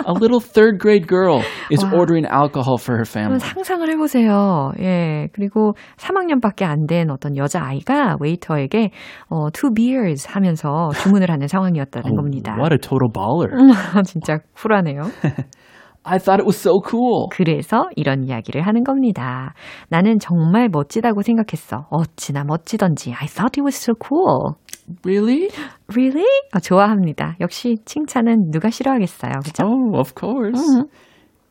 a 0.08 0.13
little 0.13 0.39
third 0.39 0.80
grade 0.80 1.08
girl 1.08 1.44
is 1.70 1.84
ordering 1.94 2.25
alcohol 2.25 2.80
for 2.80 2.98
her 2.98 3.06
family. 3.06 3.38
한번 3.38 3.39
상상을 3.39 3.88
해보세요. 3.88 4.72
예. 4.80 5.27
그리고 5.34 5.75
3학년밖에 5.98 6.63
안 6.63 6.88
된 6.88 7.12
어떤 7.12 7.38
여자아이가 7.38 8.15
웨이터에게 8.20 8.89
어, 9.30 9.51
two 9.53 9.72
beers 9.75 10.25
하면서 10.27 10.89
주문을 11.03 11.30
하는 11.30 11.48
상황이었다는 11.48 12.15
겁니다. 12.15 12.56
What 12.58 12.74
a 12.74 12.80
total 12.80 13.12
baller. 13.13 13.51
진짜 14.06 14.39
쿨하네요. 14.56 15.03
I 16.07 16.19
thought 16.19 16.41
it 16.41 16.47
was 16.47 16.57
so 16.57 16.81
cool. 16.89 17.29
그래서 17.33 17.89
이런 17.97 18.23
이야기를 18.25 18.63
하는 18.63 18.85
겁니다. 18.85 19.55
나는 19.89 20.19
정말 20.21 20.69
멋지다고 20.69 21.23
생각했어. 21.23 21.87
어찌나 21.91 22.45
멋지던지. 22.45 23.11
I 23.13 23.27
thought 23.27 23.59
it 23.59 23.63
was 23.63 23.75
so 23.77 23.95
cool. 24.01 24.55
Really? 25.05 25.49
Really? 25.89 26.27
어, 26.55 26.61
좋아합니다. 26.61 27.37
역시 27.41 27.77
칭찬은 27.85 28.53
누가 28.53 28.71
싫어하겠어요. 28.71 29.33
그죠? 29.45 29.65
Oh, 29.67 29.99
of 29.99 30.15
course. 30.17 30.63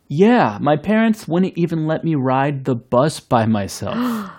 Yeah, 0.08 0.60
my 0.62 0.78
parents 0.78 1.28
wouldn't 1.28 1.58
even 1.58 1.88
let 1.88 2.04
me 2.06 2.16
ride 2.16 2.64
the 2.64 2.76
bus 2.76 3.20
by 3.20 3.44
myself. 3.46 3.98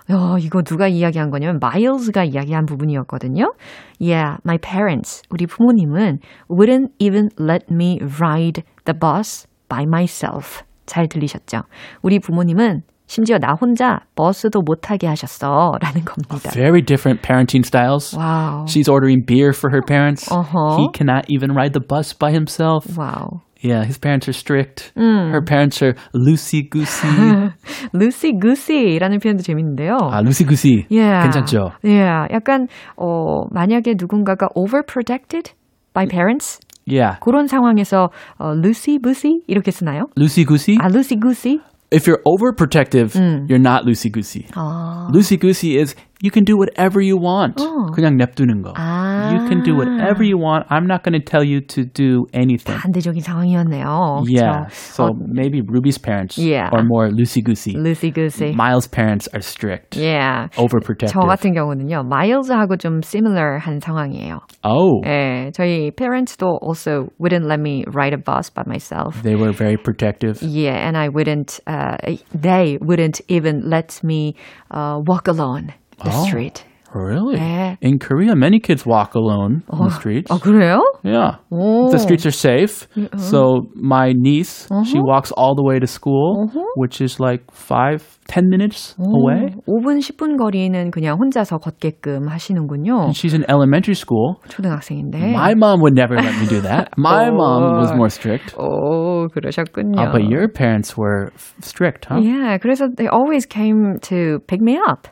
어, 0.09 0.37
이거 0.39 0.63
누가 0.63 0.87
이야기한 0.87 1.29
거냐면 1.29 1.59
마일즈가 1.59 2.23
이야기한 2.23 2.65
부분이었거든요. 2.65 3.53
Yeah, 3.99 4.37
my 4.45 4.57
parents, 4.57 5.23
우리 5.29 5.45
부모님은 5.45 6.19
wouldn't 6.49 6.91
even 6.99 7.29
let 7.37 7.65
me 7.69 7.99
ride 7.99 8.63
the 8.85 8.97
bus 8.97 9.45
by 9.69 9.83
myself. 9.83 10.63
잘 10.85 11.07
들리셨죠? 11.07 11.63
우리 12.01 12.19
부모님은 12.19 12.81
심지어 13.07 13.37
나 13.37 13.53
혼자 13.53 13.99
버스도 14.15 14.61
못 14.61 14.81
타게 14.81 15.07
하셨어. 15.07 15.71
라는 15.79 16.03
겁니다. 16.03 16.51
Very 16.51 16.81
different 16.81 17.21
parenting 17.21 17.63
styles. 17.65 18.13
와우. 18.17 18.65
She's 18.67 18.89
ordering 18.89 19.23
beer 19.25 19.53
for 19.53 19.71
her 19.71 19.81
parents. 19.81 20.29
Uh-huh. 20.29 20.77
He 20.77 20.89
cannot 20.93 21.25
even 21.29 21.51
ride 21.55 21.71
the 21.73 21.79
bus 21.79 22.13
by 22.13 22.31
himself. 22.31 22.85
와우. 22.97 23.41
Yeah, 23.63 23.85
his 23.85 23.97
parents 23.97 24.27
are 24.27 24.33
strict. 24.37 24.91
Her 24.95 25.41
parents 25.41 25.81
are 25.81 25.95
loosey 26.13 26.61
goosey. 26.69 27.49
루시 27.91 28.37
구시라는 28.39 29.19
표현도 29.19 29.41
재밌는데요. 29.41 29.97
아, 29.97 30.21
loosey 30.21 30.45
goosey. 30.45 30.85
Yeah. 30.89 31.23
괜찮죠? 31.25 31.71
Yeah. 31.83 32.27
약간 32.31 32.67
어 32.97 33.47
만약에 33.51 33.95
누군가가 33.97 34.49
overprotected 34.55 35.53
by 35.93 36.05
parents 36.05 36.59
Yeah. 36.86 37.18
그런 37.20 37.46
상황에서 37.46 38.10
어, 38.38 38.54
루시 38.54 38.98
부시 39.02 39.42
이렇게 39.46 39.70
쓰나요? 39.70 40.06
Loosey 40.16 40.44
goosey. 40.46 40.76
아 40.80 40.88
루시 40.88 41.16
구시? 41.16 41.60
If 41.92 42.06
you're 42.08 42.22
overprotective, 42.24 43.14
you're 43.48 43.60
not 43.60 43.84
loosey 43.84 44.10
goosey. 44.10 44.46
아. 44.54 45.08
Loosey 45.12 45.36
goosey 45.38 45.76
is 45.78 45.94
you 46.22 46.30
can 46.30 46.44
do 46.44 46.56
whatever 46.56 47.00
you 47.00 47.16
want. 47.18 47.56
그냥 47.94 48.16
냅두는 48.16 48.62
거. 48.62 48.72
아. 48.76 49.32
You 49.32 49.48
can 49.48 49.62
do 49.62 49.74
whatever 49.74 50.22
you 50.22 50.38
want. 50.38 50.66
I'm 50.70 50.86
not 50.86 51.02
going 51.02 51.18
to 51.18 51.20
tell 51.24 51.42
you 51.42 51.60
to 51.74 51.84
do 51.84 52.26
anything. 52.32 52.78
반대적인 52.78 53.20
상황이었네요. 53.22 54.22
Yeah. 54.28 54.68
So 54.70 55.04
어, 55.06 55.10
maybe 55.18 55.60
Ruby's 55.62 55.98
parents 55.98 56.38
Yeah. 56.38 56.70
are 56.72 56.84
more 56.84 57.10
loosey 57.10 57.42
goosey. 57.42 57.74
루시 57.74 58.12
구시. 58.14 58.54
Miles' 58.54 58.86
parents 58.86 59.26
are 59.34 59.42
strict, 59.42 59.96
Yeah. 59.96 60.46
overprotective. 60.56 61.10
저 61.10 61.20
같은 61.26 61.54
경우는요, 61.54 62.04
마일즈하고 62.04 62.76
좀 62.76 63.00
similar한 63.02 63.80
상황이에요. 63.80 64.40
oh, 64.64 65.02
예, 65.04 65.50
저희 65.52 65.90
parents도 65.90 66.58
also 66.62 67.08
wouldn't 67.18 67.46
let 67.46 67.58
me 67.60 67.84
ride 67.92 68.14
a 68.14 68.18
bus 68.18 68.48
by 68.48 68.62
myself. 68.66 69.20
they 69.22 69.34
were 69.34 69.52
very 69.52 69.76
protective. 69.76 70.38
Yeah, 70.40 70.76
and 70.86 70.96
I 70.96 71.08
wouldn't, 71.08 71.58
uh, 71.66 71.96
they 72.32 72.78
wouldn't 72.80 73.20
even 73.28 73.68
let 73.68 73.98
me 74.04 74.36
uh, 74.70 75.00
walk 75.04 75.26
alone 75.26 75.72
the 76.02 76.10
Oh. 76.10 76.24
street. 76.26 76.64
Really? 76.94 77.38
네. 77.38 77.78
In 77.80 77.98
Korea, 77.98 78.36
many 78.36 78.60
kids 78.60 78.84
walk 78.84 79.14
alone 79.14 79.62
on 79.70 79.88
the 79.88 79.94
streets. 79.96 80.30
아, 80.30 80.38
그래요? 80.38 80.82
Yeah. 81.02 81.36
오. 81.50 81.88
The 81.90 81.98
streets 81.98 82.26
are 82.26 82.30
safe. 82.30 82.86
So 83.16 83.62
my 83.74 84.12
niece, 84.14 84.68
she 84.84 85.00
walks 85.00 85.32
all 85.32 85.54
the 85.56 85.64
way 85.64 85.78
to 85.80 85.86
school, 85.86 86.52
which 86.76 87.00
is 87.00 87.18
like 87.18 87.44
five, 87.50 88.04
ten 88.28 88.50
minutes 88.50 88.94
away. 89.00 89.54
5분, 89.66 90.04
10분 90.04 90.36
거리는 90.36 90.90
그냥 90.90 91.16
혼자서 91.18 91.60
걷게끔 91.64 92.28
하시는군요. 92.28 93.04
And 93.08 93.16
she's 93.16 93.32
in 93.32 93.46
elementary 93.48 93.94
school. 93.96 94.42
초등학생인데. 94.50 95.32
My 95.32 95.54
mom 95.54 95.80
would 95.80 95.94
never 95.96 96.14
let 96.20 96.36
me 96.38 96.46
do 96.46 96.60
that. 96.60 96.92
My 96.98 97.30
mom 97.30 97.78
was 97.80 97.90
more 97.96 98.10
strict. 98.10 98.54
오, 98.58 99.28
그러셨군요. 99.32 99.96
Uh, 99.98 100.12
but 100.12 100.24
your 100.28 100.46
parents 100.46 100.94
were 100.94 101.32
f- 101.36 101.54
strict, 101.62 102.04
huh? 102.12 102.20
Yeah, 102.20 102.58
그래서 102.58 102.88
they 102.94 103.08
always 103.08 103.46
came 103.46 103.96
to 104.12 104.40
pick 104.46 104.60
me 104.60 104.76
up. 104.76 105.08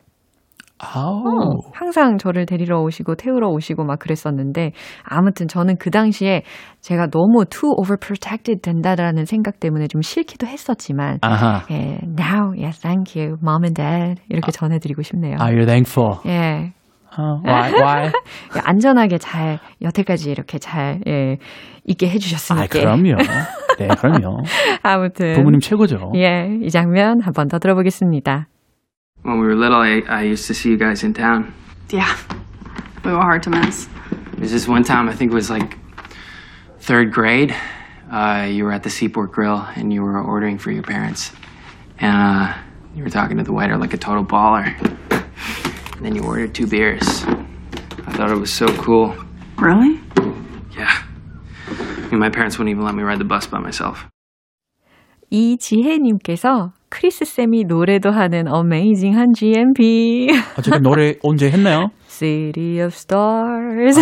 Oh. 0.84 1.62
항상 1.74 2.17
저를 2.17 2.46
데리러 2.46 2.82
오시고 2.82 3.15
태우러 3.15 3.48
오시고 3.50 3.86
막 3.86 3.98
그랬었는데 3.98 4.74
아무튼 5.03 5.48
저는 5.48 5.77
그 5.77 5.89
당시에 5.89 6.41
제가 6.82 7.08
너무 7.08 7.46
too 7.46 7.72
overprotected 7.77 8.62
된다라는 8.62 9.24
생각 9.25 9.60
때문에 9.62 9.88
좀 9.88 10.01
싫기도 10.01 10.48
했었지만 10.48 11.20
Uh-huh. 11.24 11.62
예, 11.72 12.00
now, 12.20 12.51
yes, 12.62 12.79
thank 12.82 13.15
you, 13.15 13.38
mom 13.41 13.63
and 13.63 13.82
dad 13.82 14.22
이렇게 14.29 14.51
전해드리고 14.51 15.01
싶네요. 15.01 15.38
Oh, 15.39 15.48
you're 15.50 15.65
thankful. 15.65 16.20
예, 16.25 16.74
Huh? 17.17 17.39
Why? 17.46 17.72
Why? 17.72 18.12
안전하게 18.65 19.17
잘 19.20 19.60
여태까지 19.82 20.29
이렇게 20.29 20.58
잘 20.60 21.00
예, 21.08 21.38
있게 21.86 22.08
아, 22.08 22.10
해주셨으니까. 22.10 22.67
그럼요. 22.67 23.15
네, 23.79 23.88
그럼요. 23.88 24.39
아무튼 24.84 25.34
부모님 25.36 25.62
최고죠. 25.62 26.12
예, 26.15 26.50
이 26.62 26.70
장면 26.70 27.22
한 27.22 27.32
번 27.34 27.48
더 27.48 27.60
들어보겠습니다. 27.60 28.48
When 29.25 29.38
we 29.38 29.47
were 29.47 29.55
little, 29.55 29.79
I, 29.79 30.00
I 30.09 30.23
used 30.23 30.47
to 30.47 30.55
see 30.55 30.71
you 30.71 30.79
guys 30.79 31.05
in 31.05 31.12
town. 31.12 31.55
Yeah. 31.90 32.17
We 33.05 33.12
were 33.12 33.21
hard 33.21 33.43
to 33.45 33.50
miss. 33.50 33.88
There's 34.37 34.50
this 34.50 34.67
one 34.67 34.83
time, 34.83 35.09
I 35.09 35.14
think 35.14 35.31
it 35.31 35.35
was 35.35 35.50
like 35.50 35.79
third 36.79 37.12
grade. 37.12 37.55
Uh, 38.11 38.49
you 38.50 38.64
were 38.64 38.73
at 38.73 38.83
the 38.83 38.90
Seaport 38.90 39.31
Grill 39.31 39.64
and 39.76 39.93
you 39.93 40.02
were 40.02 40.21
ordering 40.21 40.59
for 40.59 40.71
your 40.73 40.83
parents. 40.83 41.33
And 41.99 42.17
uh, 42.17 42.59
you 42.95 43.05
were 43.05 43.11
talking 43.11 43.37
to 43.37 43.45
the 43.45 43.52
waiter 43.52 43.76
like 43.76 43.93
a 43.93 43.99
total 43.99 44.25
baller. 44.25 44.75
And 45.97 46.05
then 46.05 46.14
you 46.14 46.25
ordered 46.25 46.55
two 46.55 46.67
beers. 46.67 47.25
I 48.07 48.12
thought 48.12 48.31
it 48.31 48.38
was 48.38 48.52
so 48.52 48.67
cool. 48.79 49.14
Really? 49.59 50.00
Yeah. 50.76 51.05
I 51.69 52.09
mean, 52.11 52.19
my 52.19 52.31
parents 52.31 52.59
wouldn't 52.59 52.73
even 52.73 52.85
let 52.85 52.95
me 52.95 53.02
ride 53.02 53.21
the 53.21 53.25
bus 53.25 53.47
by 53.47 53.59
myself. 53.61 54.07
이지혜님께서 55.31 56.73
크리스 56.89 57.25
쌤이 57.25 57.65
노래도 57.65 58.12
하는 58.12 58.48
어메이징한 58.48 59.34
GMP. 59.34 60.27
아, 60.58 60.62
제가 60.62 60.80
노래 60.80 61.15
언제 61.24 61.50
했나요? 61.50 61.89
City 62.08 62.80
of 62.86 62.94
Stars. 62.94 64.00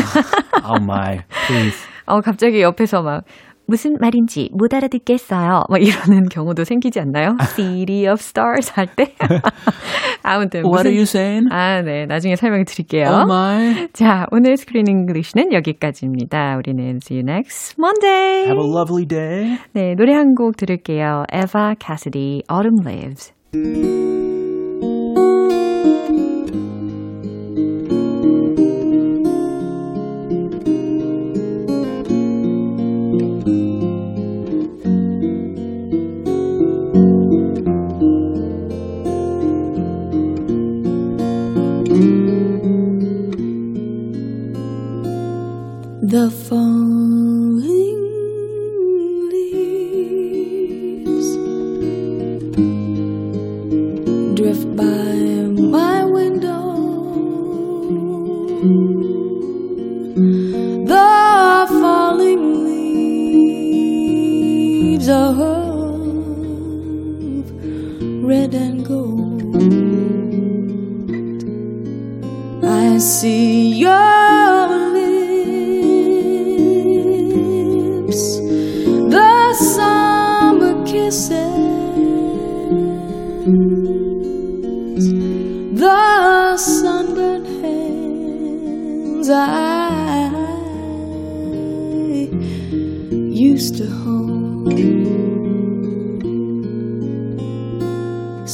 Oh 0.64 0.82
my, 0.82 1.22
please. 1.48 1.78
어, 2.06 2.22
갑자기 2.22 2.62
옆에서 2.62 3.02
막 3.02 3.24
무슨 3.66 3.96
말인지 4.00 4.50
못 4.54 4.74
알아듣겠어요. 4.74 5.64
막 5.70 5.82
이러는 5.82 6.28
경우도 6.30 6.64
생기지 6.66 7.00
않나요? 7.00 7.38
City 7.56 8.06
of 8.12 8.18
Stars 8.20 8.72
할 8.76 8.88
때. 8.96 9.14
아무튼 10.22 10.62
What 10.66 10.84
무슨- 10.84 10.88
are 10.88 10.96
you 10.96 11.04
saying? 11.04 11.48
아, 11.52 11.82
네. 11.82 12.06
나중에 12.06 12.36
설명해 12.36 12.66
드릴게요. 12.66 13.08
Oh 13.10 13.24
my. 13.24 13.88
자, 13.94 14.26
오늘 14.32 14.58
스크린 14.58 14.88
잉글리시는 14.88 15.54
여기까지입니다. 15.54 16.58
우리는 16.58 17.00
see 17.04 17.20
you 17.20 17.24
next 17.28 17.76
Monday. 17.80 18.46
Have 18.46 18.60
a 18.60 18.70
lovely 18.70 19.06
day. 19.06 19.58
네, 19.74 19.96
노래 19.96 20.14
한 20.14 20.34
곡 20.36 20.58
들을게요. 20.58 21.26
Eva 21.32 21.76
Cassidy, 21.80 22.42
Autumn 22.52 22.82
Leaves. 22.86 23.34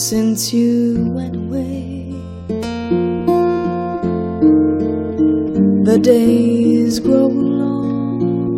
Since 0.09 0.51
you 0.51 1.05
went 1.13 1.35
away. 1.35 2.09
the 5.85 5.99
days 6.01 6.99
grow 6.99 7.27
long 7.27 8.57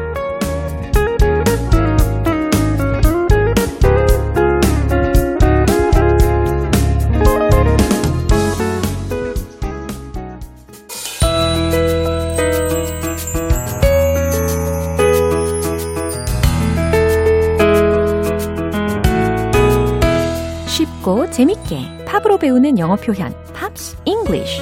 쉽고 21.11 21.29
재밌게 21.29 22.05
팝으로 22.05 22.37
배우는 22.37 22.79
영어 22.79 22.95
표현 22.95 23.33
Pops 23.53 23.97
English 24.05 24.61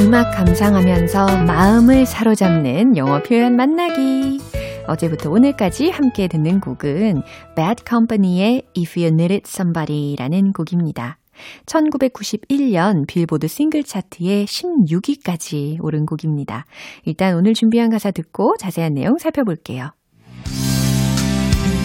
음악 0.00 0.30
감상하면서 0.32 1.44
마음을 1.44 2.06
사로잡는 2.06 2.96
영어 2.96 3.20
표현 3.22 3.56
만나기. 3.56 4.38
어제부터 4.86 5.30
오늘까지 5.30 5.90
함께 5.90 6.28
듣는 6.28 6.60
곡은 6.60 7.22
Bad 7.56 7.82
Company의 7.88 8.62
If 8.76 9.00
You 9.00 9.12
Needed 9.12 9.42
Somebody라는 9.46 10.52
곡입니다. 10.52 11.18
1991년 11.66 13.06
빌보드 13.06 13.48
싱글 13.48 13.84
차트에 13.84 14.44
16위까지 14.44 15.78
오른 15.82 16.06
곡입니다. 16.06 16.66
일단 17.04 17.34
오늘 17.34 17.54
준비한 17.54 17.90
가사 17.90 18.10
듣고 18.10 18.56
자세한 18.58 18.94
내용 18.94 19.18
살펴볼게요. 19.18 19.90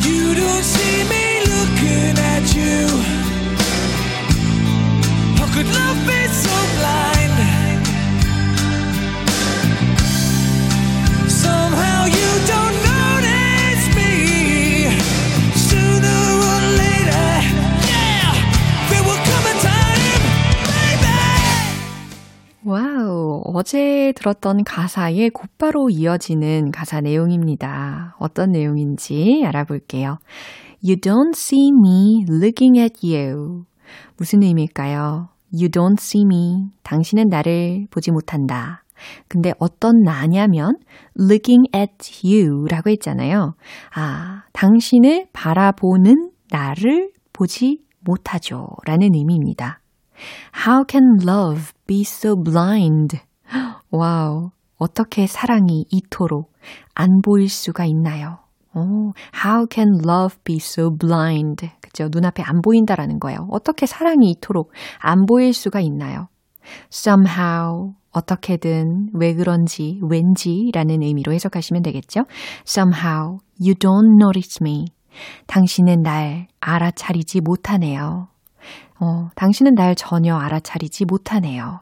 You 0.06 0.36
don't 0.36 0.63
see 0.63 1.02
me 1.02 1.39
looking 1.45 2.19
at 2.19 2.56
you. 2.58 3.18
어제 23.69 24.13
들었던 24.15 24.63
가사에 24.63 25.29
곧바로 25.29 25.91
이어지는 25.91 26.71
가사 26.71 27.01
내용입니다. 27.01 28.15
어떤 28.17 28.49
내용인지 28.49 29.43
알아볼게요. 29.45 30.17
You 30.84 30.95
don't 30.95 31.36
see 31.36 31.69
me 31.69 32.23
looking 32.27 32.79
at 32.79 32.95
you. 33.03 33.65
무슨 34.17 34.41
의미일까요? 34.41 35.29
You 35.53 35.69
don't 35.69 35.99
see 35.99 36.23
me. 36.25 36.71
당신은 36.82 37.25
나를 37.29 37.86
보지 37.91 38.10
못한다. 38.10 38.84
근데 39.27 39.53
어떤 39.60 40.01
나냐면 40.03 40.73
looking 41.19 41.67
at 41.75 42.25
you 42.25 42.65
라고 42.71 42.89
했잖아요. 42.89 43.53
아, 43.93 44.45
당신을 44.51 45.27
바라보는 45.32 46.32
나를 46.49 47.12
보지 47.34 47.84
못하죠. 47.99 48.65
라는 48.88 49.13
의미입니다. 49.13 49.79
How 50.65 50.86
can 50.89 51.19
love 51.21 51.71
be 51.86 52.01
so 52.01 52.34
blind? 52.36 53.28
와우. 53.91 54.51
어떻게 54.77 55.27
사랑이 55.27 55.85
이토록 55.91 56.53
안 56.95 57.21
보일 57.21 57.49
수가 57.49 57.85
있나요? 57.85 58.39
오, 58.73 59.13
how 59.43 59.65
can 59.69 59.89
love 60.07 60.38
be 60.43 60.55
so 60.57 60.95
blind? 60.95 61.69
그죠? 61.81 62.07
눈앞에 62.09 62.43
안 62.43 62.62
보인다라는 62.62 63.19
거예요. 63.19 63.47
어떻게 63.51 63.85
사랑이 63.85 64.31
이토록 64.31 64.71
안 64.99 65.25
보일 65.25 65.53
수가 65.53 65.81
있나요? 65.81 66.27
somehow, 66.93 67.93
어떻게든, 68.12 69.09
왜 69.13 69.33
그런지, 69.33 69.99
왠지 70.09 70.71
라는 70.73 71.01
의미로 71.01 71.33
해석하시면 71.33 71.83
되겠죠? 71.83 72.25
somehow, 72.65 73.39
you 73.59 73.73
don't 73.73 74.21
notice 74.21 74.59
me. 74.62 74.85
당신은 75.47 76.03
날 76.03 76.47
알아차리지 76.59 77.41
못하네요. 77.41 78.27
어, 79.01 79.29
당신은 79.35 79.73
날 79.75 79.95
전혀 79.95 80.35
알아차리지 80.35 81.05
못하네요. 81.05 81.81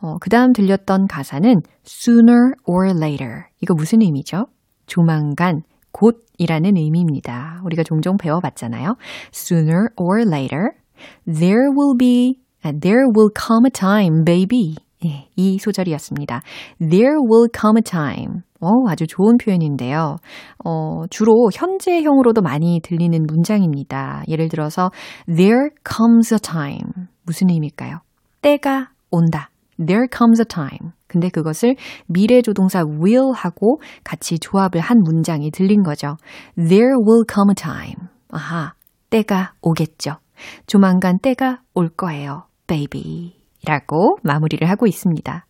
어, 0.00 0.16
그 0.20 0.30
다음 0.30 0.52
들렸던 0.52 1.06
가사는 1.06 1.62
sooner 1.86 2.52
or 2.66 2.90
later. 2.96 3.44
이거 3.60 3.74
무슨 3.74 4.02
의미죠? 4.02 4.46
조만간, 4.86 5.62
곧이라는 5.92 6.76
의미입니다. 6.76 7.60
우리가 7.64 7.82
종종 7.82 8.16
배워봤잖아요. 8.16 8.96
sooner 9.32 9.88
or 9.96 10.22
later, 10.26 10.70
there 11.26 11.70
will 11.70 11.96
be, 11.98 12.40
there 12.62 13.06
will 13.14 13.30
come 13.34 13.66
a 13.66 13.70
time, 13.70 14.24
baby. 14.24 14.76
예, 15.04 15.28
이 15.36 15.58
소절이었습니다. 15.58 16.42
There 16.78 17.16
will 17.18 17.48
come 17.52 17.76
a 17.78 17.82
time. 17.82 18.42
어, 18.60 18.68
아주 18.88 19.06
좋은 19.08 19.36
표현인데요. 19.36 20.16
어, 20.64 21.02
주로 21.10 21.50
현재형으로도 21.52 22.42
많이 22.42 22.80
들리는 22.80 23.20
문장입니다. 23.26 24.22
예를 24.28 24.48
들어서 24.48 24.90
There 25.26 25.70
comes 25.84 26.32
a 26.34 26.38
time. 26.38 27.08
무슨 27.24 27.50
의미일까요? 27.50 27.98
때가 28.40 28.90
온다. 29.10 29.50
There 29.78 30.06
comes 30.10 30.40
a 30.40 30.44
time. 30.44 30.92
근데 31.06 31.28
그것을 31.28 31.76
미래 32.06 32.42
조동사 32.42 32.80
will 32.80 33.32
하고 33.34 33.80
같이 34.04 34.38
조합을 34.38 34.80
한 34.80 34.98
문장이 35.02 35.50
들린 35.50 35.82
거죠. 35.82 36.16
There 36.56 36.96
will 37.06 37.24
come 37.30 37.50
a 37.50 37.54
time. 37.54 38.08
아하, 38.30 38.72
때가 39.10 39.52
오겠죠. 39.60 40.16
조만간 40.66 41.18
때가 41.18 41.60
올 41.74 41.88
거예요. 41.88 42.44
baby. 42.66 43.34
라고 43.66 44.16
마무리를 44.22 44.68
하고 44.68 44.86
있습니다. 44.86 45.46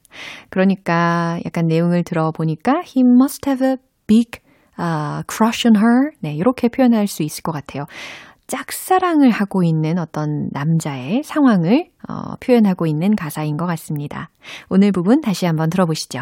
그러니까 0.50 1.38
약간 1.46 1.66
내용을 1.66 2.04
들어보니까 2.04 2.82
he 2.84 3.02
must 3.02 3.48
have 3.48 3.66
a 3.66 3.76
big 4.06 4.40
uh, 4.78 5.22
crush 5.28 5.66
on 5.66 5.76
her. 5.76 6.10
네, 6.20 6.34
이렇게 6.34 6.68
표현할 6.68 7.06
수 7.06 7.22
있을 7.22 7.42
것 7.42 7.52
같아요. 7.52 7.86
짝사랑을 8.52 9.30
하고 9.30 9.62
있는 9.62 9.98
어떤 9.98 10.50
남자의 10.52 11.22
상황을 11.24 11.88
어, 12.06 12.36
표현하고 12.38 12.86
있는 12.86 13.16
가사인 13.16 13.56
것 13.56 13.64
같습니다. 13.64 14.28
오늘 14.68 14.92
부분 14.92 15.22
다시 15.22 15.46
한번 15.46 15.70
들어보시죠. 15.70 16.18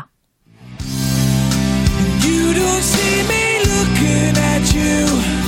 You 2.22 2.54
don't 2.54 2.78
see 2.78 3.20
me 3.24 3.58
looking 3.66 4.38
at 4.38 4.78
you. 4.78 5.39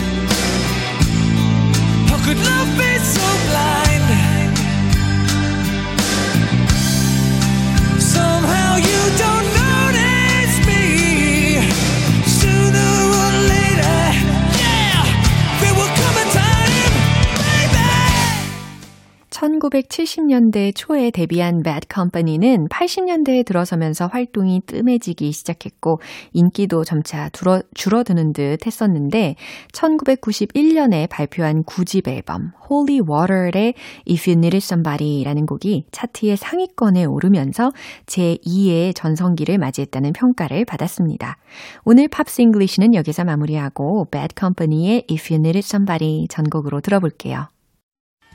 1970년대 19.43 20.73
초에 20.75 21.11
데뷔한 21.11 21.63
Bad 21.63 21.89
Company는 21.93 22.69
80년대에 22.69 23.45
들어서면서 23.45 24.07
활동이 24.07 24.61
뜸해지기 24.67 25.33
시작했고 25.33 26.01
인기도 26.33 26.85
점차 26.85 27.29
줄어, 27.31 27.61
줄어드는 27.75 28.33
듯 28.33 28.65
했었는데 28.65 29.35
1991년에 29.73 31.09
발표한 31.09 31.65
9집 31.65 32.09
앨범 32.09 32.53
Holy 32.71 33.01
Water의 33.01 33.75
If 34.09 34.31
You 34.31 34.39
Needed 34.39 34.59
Somebody라는 34.59 35.47
곡이 35.47 35.87
차트의 35.91 36.37
상위권에 36.37 37.05
오르면서 37.05 37.73
제2의 38.07 38.95
전성기를 38.95 39.59
맞이했다는 39.59 40.13
평가를 40.13 40.65
받았습니다. 40.65 41.37
오늘 41.85 42.09
Pops 42.09 42.43
English는 42.43 42.95
여기서 42.95 43.25
마무리하고 43.25 44.07
Bad 44.11 44.35
Company의 44.39 45.07
If 45.11 45.35
You 45.35 45.41
Needed 45.41 45.67
Somebody 45.67 46.29
전곡으로 46.29 46.81
들어볼게요. 46.81 47.49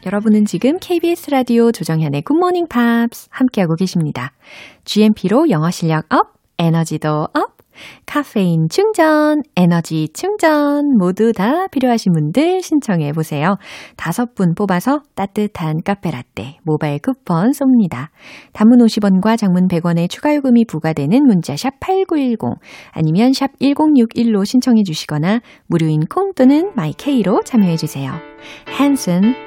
여러분은 0.06 0.46
지금 0.46 0.78
KBS 0.80 1.32
라디오 1.32 1.72
조정현의 1.72 2.22
굿모닝 2.22 2.68
팝스 2.68 3.28
함께하고 3.30 3.76
계십니다. 3.76 4.34
GMP로 4.86 5.50
영어 5.50 5.70
실력 5.72 6.06
up, 6.14 6.34
에너지도 6.60 7.28
up, 7.34 7.58
카페인 8.06 8.68
충전, 8.70 9.42
에너지 9.56 10.08
충전 10.14 10.98
모두 10.98 11.32
다 11.34 11.68
필요하신 11.68 12.14
분들 12.14 12.62
신청해 12.62 13.12
보세요. 13.14 13.58
다섯 13.96 14.34
분 14.34 14.54
뽑아서 14.56 15.02
따뜻한 15.16 15.82
카페라떼 15.84 16.58
모바일 16.64 17.00
쿠폰 17.00 17.52
쏩니다. 17.52 18.08
단문 18.54 18.80
50원과 18.80 19.38
장문 19.38 19.68
100원의 19.68 20.10
추가 20.10 20.36
요금이 20.36 20.66
부과되는 20.66 21.26
문자 21.26 21.56
샵 21.56 21.80
8910 21.80 22.60
아니면 22.92 23.34
샵 23.34 23.52
1061로 23.60 24.46
신청해 24.46 24.84
주시거나 24.84 25.42
무료인 25.68 26.02
콩 26.10 26.34
또는 26.34 26.72
마이케이로 26.76 27.42
참여해 27.44 27.78
주세요. 27.78 28.14
Hanson 28.80 29.47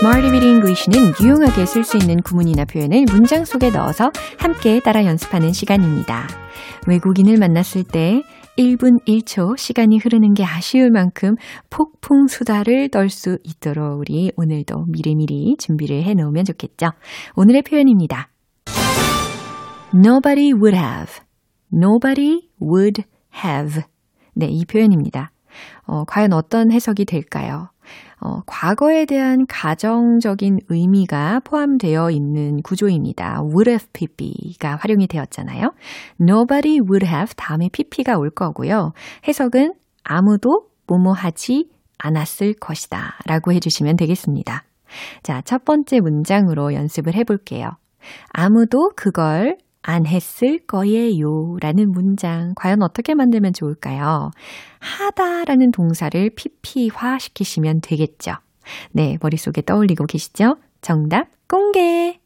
Smarty 0.00 0.30
Weedy 0.30 0.48
English는 0.48 1.12
유용하게 1.20 1.66
쓸 1.66 1.82
수 1.82 1.96
있는 1.96 2.22
구문이나 2.22 2.64
표현을 2.64 3.04
문장 3.10 3.44
속에 3.44 3.70
넣어서 3.70 4.12
함께 4.38 4.80
따라 4.80 5.04
연습하는 5.04 5.52
시간입니다. 5.52 6.28
외국인을 6.86 7.36
만났을 7.36 7.82
때 7.82 8.22
1분 8.56 9.04
1초 9.06 9.56
시간이 9.56 9.98
흐르는 9.98 10.34
게 10.34 10.44
아쉬울 10.44 10.90
만큼 10.90 11.34
폭풍 11.70 12.28
수다를 12.28 12.90
떨 12.90 13.08
수 13.10 13.38
있도록 13.42 13.98
우리 13.98 14.30
오늘도 14.36 14.86
미리미리 14.88 15.56
준비를 15.58 16.04
해 16.04 16.14
놓으면 16.14 16.44
좋겠죠. 16.44 16.90
오늘의 17.34 17.62
표현입니다. 17.62 18.28
Nobody 19.94 20.52
would 20.52 20.76
have. 20.76 21.14
Nobody 21.72 22.48
would 22.62 23.02
have. 23.44 23.82
네, 24.34 24.46
이 24.46 24.64
표현입니다. 24.64 25.32
어, 25.86 26.04
과연 26.04 26.32
어떤 26.32 26.70
해석이 26.70 27.04
될까요? 27.04 27.70
어, 28.20 28.40
과거에 28.46 29.04
대한 29.04 29.46
가정적인 29.46 30.60
의미가 30.68 31.40
포함되어 31.44 32.10
있는 32.10 32.62
구조입니다. 32.62 33.40
would 33.42 33.70
have 33.70 33.86
pp가 33.92 34.76
활용이 34.76 35.06
되었잖아요. 35.06 35.72
nobody 36.20 36.80
would 36.80 37.06
have 37.06 37.34
다음에 37.36 37.68
pp가 37.72 38.18
올 38.18 38.30
거고요. 38.30 38.92
해석은 39.26 39.74
아무도 40.02 40.68
뭐뭐 40.86 41.12
하지 41.12 41.68
않았을 41.98 42.54
것이다 42.54 43.18
라고 43.26 43.52
해주시면 43.52 43.96
되겠습니다. 43.96 44.64
자, 45.22 45.42
첫 45.42 45.64
번째 45.64 46.00
문장으로 46.00 46.74
연습을 46.74 47.14
해볼게요. 47.14 47.70
아무도 48.32 48.90
그걸 48.96 49.58
안 49.82 50.06
했을 50.06 50.58
거예요. 50.66 51.56
라는 51.60 51.90
문장. 51.92 52.52
과연 52.56 52.82
어떻게 52.82 53.14
만들면 53.14 53.52
좋을까요? 53.52 54.30
하다 54.80 55.44
라는 55.44 55.70
동사를 55.70 56.30
pp화 56.62 57.18
시키시면 57.18 57.80
되겠죠. 57.80 58.32
네, 58.92 59.16
머릿속에 59.20 59.62
떠올리고 59.62 60.06
계시죠? 60.06 60.56
정답 60.80 61.28
공개! 61.48 62.20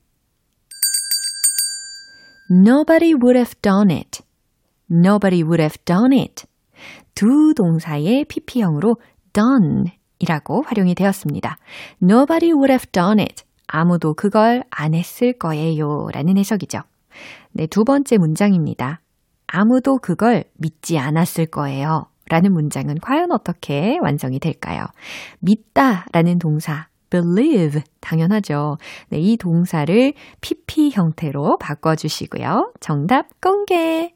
Nobody 2.51 3.15
would 3.15 3.39
have 3.39 3.55
done 3.63 3.91
it. 3.91 4.23
Nobody 4.91 5.43
would 5.43 5.63
have 5.63 5.79
done 5.85 6.19
it. 6.19 6.45
두 7.15 7.55
동사의 7.55 8.27
pp형으로 8.27 8.97
done 9.33 9.85
이라고 10.19 10.63
활용이 10.63 10.95
되었습니다. 10.95 11.57
Nobody 12.03 12.53
would 12.53 12.71
have 12.71 12.91
done 12.93 13.21
it. 13.21 13.45
아무도 13.67 14.15
그걸 14.15 14.65
안 14.71 14.95
했을 14.95 15.33
거예요. 15.33 16.09
라는 16.13 16.37
해석이죠. 16.37 16.81
네, 17.53 17.67
두 17.67 17.85
번째 17.85 18.19
문장입니다. 18.19 19.01
아무도 19.47 19.99
그걸 19.99 20.45
믿지 20.59 20.99
않았을 20.99 21.47
거예요. 21.47 22.07
라는 22.29 22.53
문장은 22.53 22.97
과연 23.03 23.31
어떻게 23.33 23.99
완성이 24.03 24.39
될까요? 24.39 24.87
믿다 25.41 26.07
라는 26.13 26.39
동사, 26.39 26.89
believe. 27.11 27.83
당연하죠. 28.01 28.79
네, 29.11 29.19
이 29.19 29.37
동사를 29.37 30.15
pp 30.41 30.91
형태로 30.93 31.59
바꿔 31.61 31.95
주시고요. 31.95 32.73
정답 32.81 33.27
공개! 33.41 34.15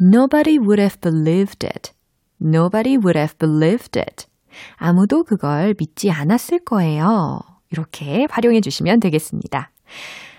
Nobody 0.00 0.58
would 0.58 0.80
have 0.80 1.00
believed 1.00 1.66
it. 1.66 1.92
Nobody 2.40 2.96
would 2.96 3.18
have 3.18 3.36
believed 3.36 3.98
it. 3.98 4.26
아무도 4.76 5.24
그걸 5.24 5.74
믿지 5.76 6.10
않았을 6.10 6.60
거예요. 6.60 7.40
이렇게 7.70 8.26
활용해 8.30 8.60
주시면 8.60 9.00
되겠습니다. 9.00 9.72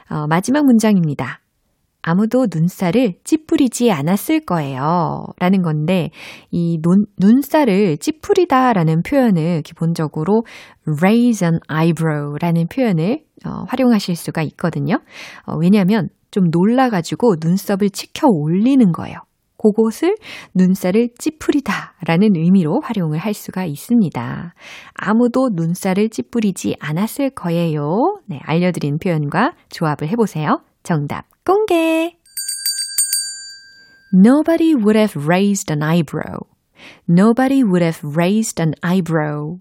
어, 0.09 0.27
마지막 0.27 0.65
문장입니다. 0.65 1.41
아무도 2.01 2.47
눈살을 2.51 3.15
찌푸리지 3.23 3.91
않았을 3.91 4.41
거예요. 4.41 5.25
라는 5.37 5.61
건데, 5.61 6.11
이 6.49 6.79
눈, 6.81 7.05
눈살을 7.17 7.97
찌푸리다 7.97 8.73
라는 8.73 9.01
표현을 9.03 9.61
기본적으로 9.63 10.43
raise 11.01 11.45
an 11.45 11.59
eyebrow 11.69 12.37
라는 12.39 12.67
표현을 12.67 13.23
어, 13.45 13.63
활용하실 13.67 14.15
수가 14.15 14.41
있거든요. 14.43 15.01
어, 15.45 15.55
왜냐하면 15.57 16.07
좀 16.31 16.45
놀라가지고 16.51 17.35
눈썹을 17.41 17.89
치켜 17.89 18.27
올리는 18.27 18.91
거예요. 18.91 19.17
그곳을 19.59 20.15
눈살을 20.55 21.09
찌푸리다 21.17 21.95
라는 22.05 22.29
의미로 22.35 22.81
활용을 22.83 23.19
할 23.19 23.33
수가 23.33 23.65
있습니다. 23.65 24.53
아무도 24.95 25.49
눈살을 25.53 26.09
찌푸리지 26.09 26.77
않았을 26.79 27.31
거예요. 27.31 28.19
네, 28.25 28.39
알려드린 28.43 28.97
표현과 28.97 29.53
조합을 29.69 30.07
해보세요. 30.07 30.61
정답 30.81 31.25
공개! 31.45 32.15
Nobody 34.11 34.73
would 34.73 34.97
have 34.97 35.15
raised 35.15 35.71
an 35.71 35.83
eyebrow. 35.83 36.47
Nobody 37.07 37.61
would 37.61 37.83
have 37.83 38.01
raised 38.03 38.59
an 38.59 38.73
eyebrow. 38.81 39.59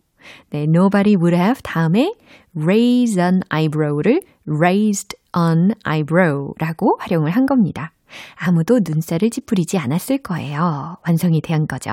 네, 0.50 0.64
nobody 0.64 1.16
would 1.16 1.34
have 1.34 1.62
다음에 1.62 2.14
raise 2.56 3.20
an 3.20 3.40
eyebrow를 3.50 4.20
raised 4.46 5.16
an 5.37 5.72
eyebrow라고 5.84 6.98
활용을 7.00 7.30
한 7.30 7.46
겁니다. 7.46 7.92
아무도 8.36 8.80
눈살을 8.84 9.30
찌푸리지 9.30 9.78
않았을 9.78 10.18
거예요. 10.18 10.96
완성이 11.06 11.40
된 11.40 11.66
거죠. 11.66 11.90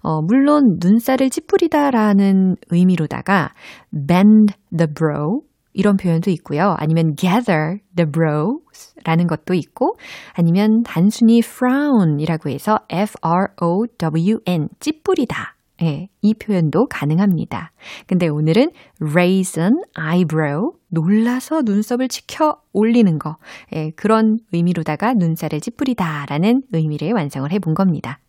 어, 0.00 0.22
물론 0.22 0.78
눈살을 0.80 1.30
찌푸리다라는 1.30 2.56
의미로다가 2.70 3.52
bend 3.90 4.54
the 4.76 4.92
brow 4.92 5.40
이런 5.74 5.96
표현도 5.96 6.30
있고요. 6.32 6.74
아니면 6.78 7.14
gather 7.16 7.78
the 7.96 8.10
brows 8.10 8.94
라는 9.04 9.26
것도 9.26 9.54
있고, 9.54 9.96
아니면 10.34 10.82
단순히 10.82 11.38
frown 11.38 12.20
이라고 12.20 12.50
해서 12.50 12.78
f-r-o-w-n, 12.90 14.68
찌푸리다. 14.80 15.56
예, 15.82 16.08
이 16.20 16.34
표현도 16.34 16.86
가능합니다. 16.88 17.72
근데 18.06 18.28
오늘은 18.28 18.70
raise 19.00 19.62
an 19.62 19.72
eyebrow, 19.98 20.72
놀라서 20.88 21.62
눈썹을 21.64 22.08
치켜 22.08 22.56
올리는 22.72 23.18
거, 23.18 23.36
예, 23.74 23.90
그런 23.96 24.38
의미로다가 24.52 25.14
눈살을 25.14 25.60
찌푸리다 25.60 26.26
라는 26.28 26.62
의미를 26.72 27.12
완성을 27.12 27.50
해본 27.50 27.74
겁니다. 27.74 28.20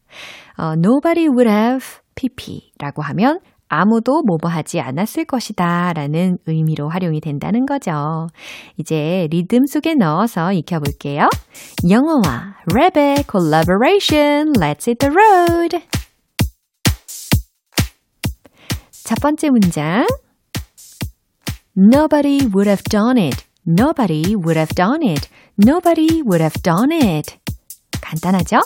어, 0.58 0.74
nobody 0.74 1.28
would 1.28 1.50
have 1.50 1.86
pp 2.16 2.72
라고 2.80 3.02
하면 3.02 3.39
아무도 3.70 4.22
뭐뭐 4.22 4.52
하지 4.52 4.80
않았을 4.80 5.26
것이다 5.26 5.94
라는 5.94 6.38
의미로 6.46 6.89
활용이 6.89 7.22
된다는 7.22 7.66
거죠. 7.66 8.28
이제 8.78 9.28
리듬 9.32 9.66
속에 9.66 9.96
넣어서 9.96 10.54
익혀볼게요. 10.54 11.28
영어와 11.89 12.56
랩의 12.70 13.24
collaboration. 13.30 14.54
Let's 14.54 14.88
hit 14.88 15.00
the 15.00 15.12
road. 15.12 16.03
첫 19.12 19.20
번째 19.20 19.51
문장. 19.51 20.07
Nobody 21.77 22.46
would 22.46 22.68
have 22.68 22.83
done 22.90 23.18
it. 23.18 23.44
Nobody 23.66 24.35
would 24.35 24.59
have 24.59 24.74
done 24.74 25.03
it. 25.03 25.29
Nobody 25.57 26.22
would 26.22 26.40
have 26.40 26.62
done 26.62 26.92
it. 26.92 27.37
간단하죠? 28.01 28.61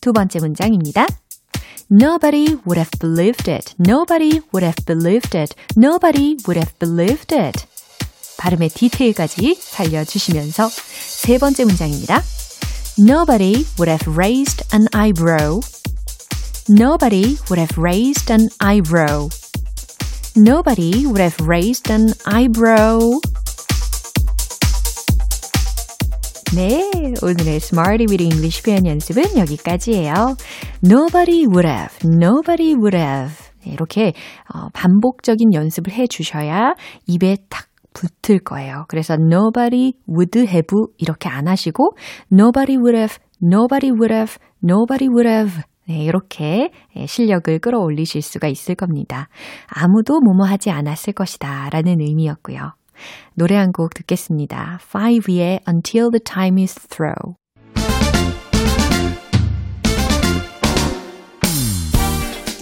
두 0.00 0.12
번째 0.12 0.40
문장입니다. 0.40 1.06
Nobody 1.90 2.56
would 2.66 2.78
have 2.78 2.90
believed 3.00 3.50
it. 3.50 3.74
Nobody 3.78 4.40
would 4.52 4.64
have 4.64 4.84
believed 4.86 5.36
it. 5.36 5.54
Nobody 5.76 6.36
would 6.46 6.58
have 6.58 6.72
believed 6.78 7.34
it. 7.34 7.66
발음의 8.38 8.70
디테일까지 8.70 9.56
살려주시면서 9.60 10.68
세 10.68 11.38
번째 11.38 11.64
문장입니다. 11.64 12.22
Nobody 12.98 13.64
would 13.78 13.90
have 13.90 14.10
raised 14.10 14.64
an 14.74 14.86
eyebrow. 14.94 15.60
Nobody 16.68 17.36
would 17.50 17.60
have 17.60 17.76
raised 17.78 18.32
an 18.32 18.48
eyebrow. 18.60 19.28
Nobody 20.37 21.07
would 21.07 21.19
have 21.19 21.35
raised 21.47 21.91
an 21.91 22.13
eyebrow. 22.27 22.99
네, 26.53 26.91
오늘의 27.23 27.55
Smarty 27.55 28.05
with 28.07 28.21
English 28.21 28.61
표현 28.61 28.85
연습은 28.85 29.35
여기까지예요. 29.35 30.37
Nobody 30.85 31.47
would 31.47 31.67
have, 31.67 31.97
nobody 32.05 32.75
would 32.75 32.95
have. 32.95 33.33
네, 33.65 33.71
이렇게 33.71 34.13
어, 34.53 34.69
반복적인 34.73 35.55
연습을 35.55 35.93
해 35.93 36.05
주셔야 36.05 36.75
입에 37.07 37.37
탁 37.49 37.65
붙을 37.93 38.37
거예요. 38.37 38.85
그래서 38.89 39.15
nobody 39.15 39.93
would 40.07 40.37
have 40.37 40.67
이렇게 40.99 41.29
안 41.29 41.47
하시고 41.47 41.97
nobody 42.31 42.77
would 42.77 42.95
have, 42.95 43.17
nobody 43.41 43.89
would 43.89 44.13
have, 44.13 44.37
nobody 44.63 45.07
would 45.07 45.27
have 45.27 45.63
네, 45.87 46.03
이렇게 46.03 46.69
실력을 47.05 47.57
끌어올리실 47.59 48.21
수가 48.21 48.47
있을 48.47 48.75
겁니다. 48.75 49.29
아무도 49.67 50.19
뭐뭐 50.19 50.45
하지 50.45 50.69
않았을 50.69 51.13
것이다 51.13 51.69
라는 51.71 52.01
의미였고요. 52.01 52.73
노래 53.35 53.55
한 53.55 53.71
곡 53.71 53.93
듣겠습니다. 53.93 54.79
Five의 54.81 55.59
Until 55.67 56.09
the 56.11 56.19
Time 56.23 56.61
is 56.61 56.73
Through. 56.89 57.35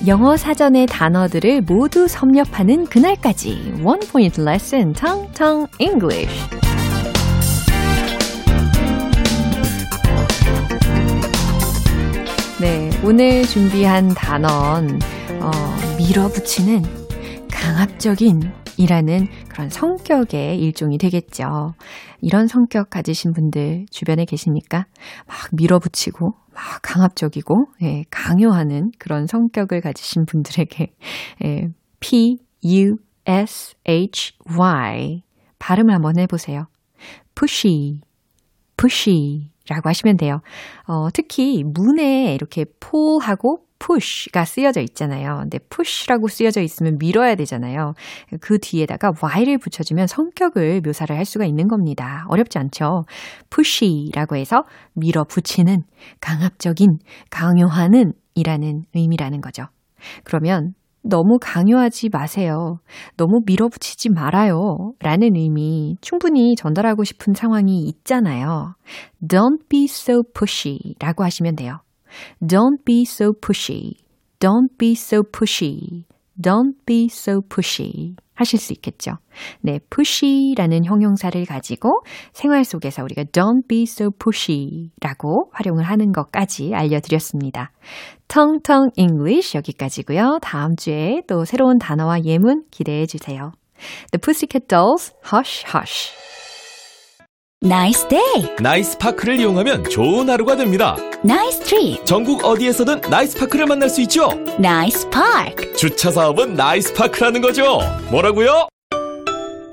영어 0.08 0.38
사전의 0.38 0.86
단어들을 0.88 1.62
모두 1.62 2.08
섭렵하는 2.08 2.86
그날까지 2.86 3.80
One 3.84 4.02
Point 4.12 4.42
Lesson 4.42 4.94
Tong 4.94 5.32
Tong 5.34 5.68
English. 5.80 6.75
네, 12.62 12.90
오늘 13.04 13.44
준비한 13.44 14.08
단어는 14.08 15.00
어, 15.42 15.52
밀어붙이는 15.98 16.84
강압적인 17.52 18.40
이라는 18.78 19.28
그런 19.50 19.70
성격의 19.70 20.60
일종이 20.60 20.98
되겠죠. 20.98 21.74
이런 22.22 22.48
성격 22.48 22.90
가지신 22.90 23.34
분들 23.34 23.88
주변에 23.92 24.24
계십니까? 24.24 24.86
막 25.28 25.36
밀어붙이고, 25.52 26.34
막 26.54 26.64
강압적이고, 26.82 27.68
예, 27.84 28.06
강요하는 28.10 28.92
그런 29.00 29.28
성격을 29.28 29.82
가지신 29.82 30.26
분들에게, 30.26 30.94
예, 31.44 31.68
P, 32.00 32.38
U, 32.64 32.96
S, 33.26 33.76
H, 33.86 34.34
Y. 34.58 35.24
발음을 35.60 35.94
한번 35.94 36.18
해보세요. 36.20 36.68
pushy, 37.36 38.00
pushy. 38.86 39.50
라고 39.68 39.90
하시면 39.90 40.18
돼요. 40.18 40.42
어, 40.88 41.08
특히 41.12 41.64
문에 41.64 42.36
이렇게 42.36 42.66
pull하고 42.80 43.66
push가 43.80 44.46
쓰여져 44.46 44.82
있잖아요. 44.82 45.40
근데 45.42 45.58
push라고 45.58 46.28
쓰여져 46.28 46.62
있으면 46.62 46.98
밀어야 47.00 47.36
되잖아요. 47.36 47.94
그 48.42 48.60
뒤에다가 48.60 49.12
y를 49.20 49.58
붙여주면 49.58 50.08
성격을 50.08 50.82
묘사를 50.82 51.16
할 51.16 51.26
수가 51.26 51.46
있는 51.46 51.68
겁니다. 51.68 52.26
어렵지 52.30 52.60
않죠? 52.60 53.06
pushy라고 53.50 54.36
해서 54.36 54.66
밀어붙이는, 54.94 55.84
강압적인, 56.22 57.00
강요하는 57.32 58.14
이라는 58.36 58.86
의미라는 58.94 59.42
거죠. 59.42 59.66
그러면 60.24 60.76
너무 61.08 61.38
강요하지 61.40 62.10
마세요. 62.10 62.80
너무 63.16 63.42
밀어붙이지 63.46 64.10
말아요. 64.10 64.94
라는 65.00 65.36
의미 65.36 65.98
충분히 66.02 66.56
전달하고 66.56 67.04
싶은 67.04 67.34
상황이 67.34 67.84
있잖아요. 67.84 68.74
Don't 69.22 69.70
be 69.70 69.84
so 69.86 70.24
pushy 70.34 70.96
라고 71.00 71.24
하시면 71.24 71.56
돼요. 71.56 71.78
Don't 72.42 72.84
be 72.84 73.04
so 73.04 73.34
pushy. 73.34 73.98
Don't 74.40 74.78
be 74.78 74.94
so 74.94 75.22
pushy. 75.22 76.06
Don't 76.42 76.74
be 76.86 77.06
so 77.06 77.42
pushy. 77.42 78.16
하실 78.36 78.60
수 78.60 78.74
있겠죠. 78.74 79.14
네, 79.62 79.80
pushy라는 79.90 80.86
형용사를 80.86 81.44
가지고 81.46 82.02
생활 82.34 82.64
속에서 82.64 83.04
우리가 83.04 83.24
don't 83.24 83.68
be 83.68 83.84
so 83.84 84.12
pushy라고 84.12 85.50
활용을 85.54 85.84
하는 85.84 86.12
것까지 86.12 86.74
알려드렸습니다. 86.74 87.72
텅텅 88.28 88.90
English 88.98 89.58
여기까지고요. 89.58 90.40
다음 90.42 90.76
주에 90.76 91.22
또 91.28 91.46
새로운 91.46 91.80
단어와 91.80 92.24
예문 92.24 92.66
기대해 92.70 93.06
주세요. 93.06 93.52
The 94.12 94.20
Pussycat 94.22 94.68
Dolls, 94.68 95.14
Hush 95.32 95.66
Hush. 95.68 96.12
Nice 97.66 98.08
day. 98.10 98.54
Nice 98.62 98.98
Park를 98.98 99.40
이용하면 99.40 99.86
좋은 99.86 100.30
하루가 100.30 100.56
됩니다. 100.56 100.96
Nice 101.24 101.60
trip. 101.64 102.04
전국 102.06 102.44
어디에서든 102.44 103.02
Nice 103.10 103.38
Park를 103.40 103.66
만날 103.66 103.90
수 103.90 104.02
있죠. 104.02 104.30
Nice 104.60 105.10
park. 105.10 105.74
주차 105.76 106.12
사업은 106.12 106.54
Nice 106.56 106.94
Park라는 106.94 107.42
거죠. 107.42 107.80
뭐라고요? 108.12 108.68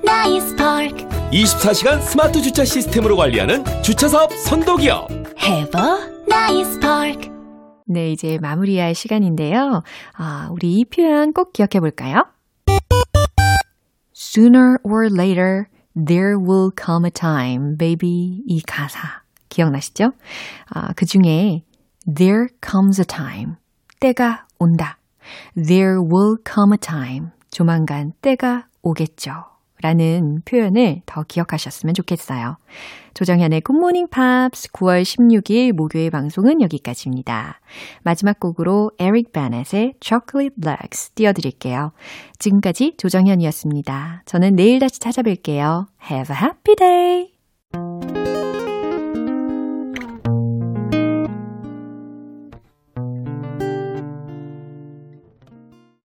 Nice 0.08 0.56
park. 0.56 1.04
24시간 1.32 2.00
스마트 2.00 2.40
주차 2.40 2.64
시스템으로 2.64 3.16
관리하는 3.16 3.64
주차 3.82 4.06
사업 4.08 4.32
선도기업. 4.32 5.10
Have 5.42 5.72
a 5.78 6.22
nice 6.30 6.80
park. 6.80 7.30
네, 7.86 8.12
이제 8.12 8.38
마무리할 8.40 8.94
시간인데요. 8.94 9.82
아, 10.14 10.48
우리 10.52 10.72
이 10.78 10.84
표현 10.84 11.32
꼭 11.32 11.52
기억해 11.52 11.80
볼까요? 11.80 12.24
Sooner 14.14 14.76
or 14.84 15.08
later, 15.12 15.66
there 15.94 16.38
will 16.38 16.70
come 16.76 17.04
a 17.04 17.10
time, 17.10 17.76
baby. 17.76 18.42
이 18.46 18.60
가사 18.62 19.22
기억나시죠? 19.48 20.12
아, 20.70 20.92
그 20.94 21.06
중에 21.06 21.62
there 22.06 22.48
comes 22.64 23.00
a 23.00 23.04
time. 23.04 23.56
때가 24.00 24.46
온다. 24.58 24.98
There 25.54 26.00
will 26.00 26.36
come 26.44 26.72
a 26.72 26.78
time. 26.78 27.30
조만간 27.50 28.12
때가 28.22 28.66
오겠죠. 28.82 29.44
라는 29.82 30.42
표현을 30.44 31.02
더 31.06 31.22
기억하셨으면 31.22 31.94
좋겠어요. 31.94 32.56
조정현의 33.14 33.60
굿모닝 33.62 34.08
팝스 34.08 34.72
9월 34.72 35.02
16일 35.02 35.72
목요일 35.72 36.10
방송은 36.10 36.60
여기까지입니다. 36.60 37.60
마지막 38.02 38.40
곡으로 38.40 38.90
에릭 38.98 39.32
베넷의 39.32 39.94
Chocolate 40.00 40.56
Legs 40.60 41.10
띄워드릴게요. 41.10 41.92
지금까지 42.38 42.94
조정현이었습니다. 42.96 44.22
저는 44.26 44.56
내일 44.56 44.78
다시 44.78 44.98
찾아뵐게요. 45.00 45.86
Have 46.10 46.34
a 46.34 46.42
happy 46.42 46.76
day! 46.76 48.41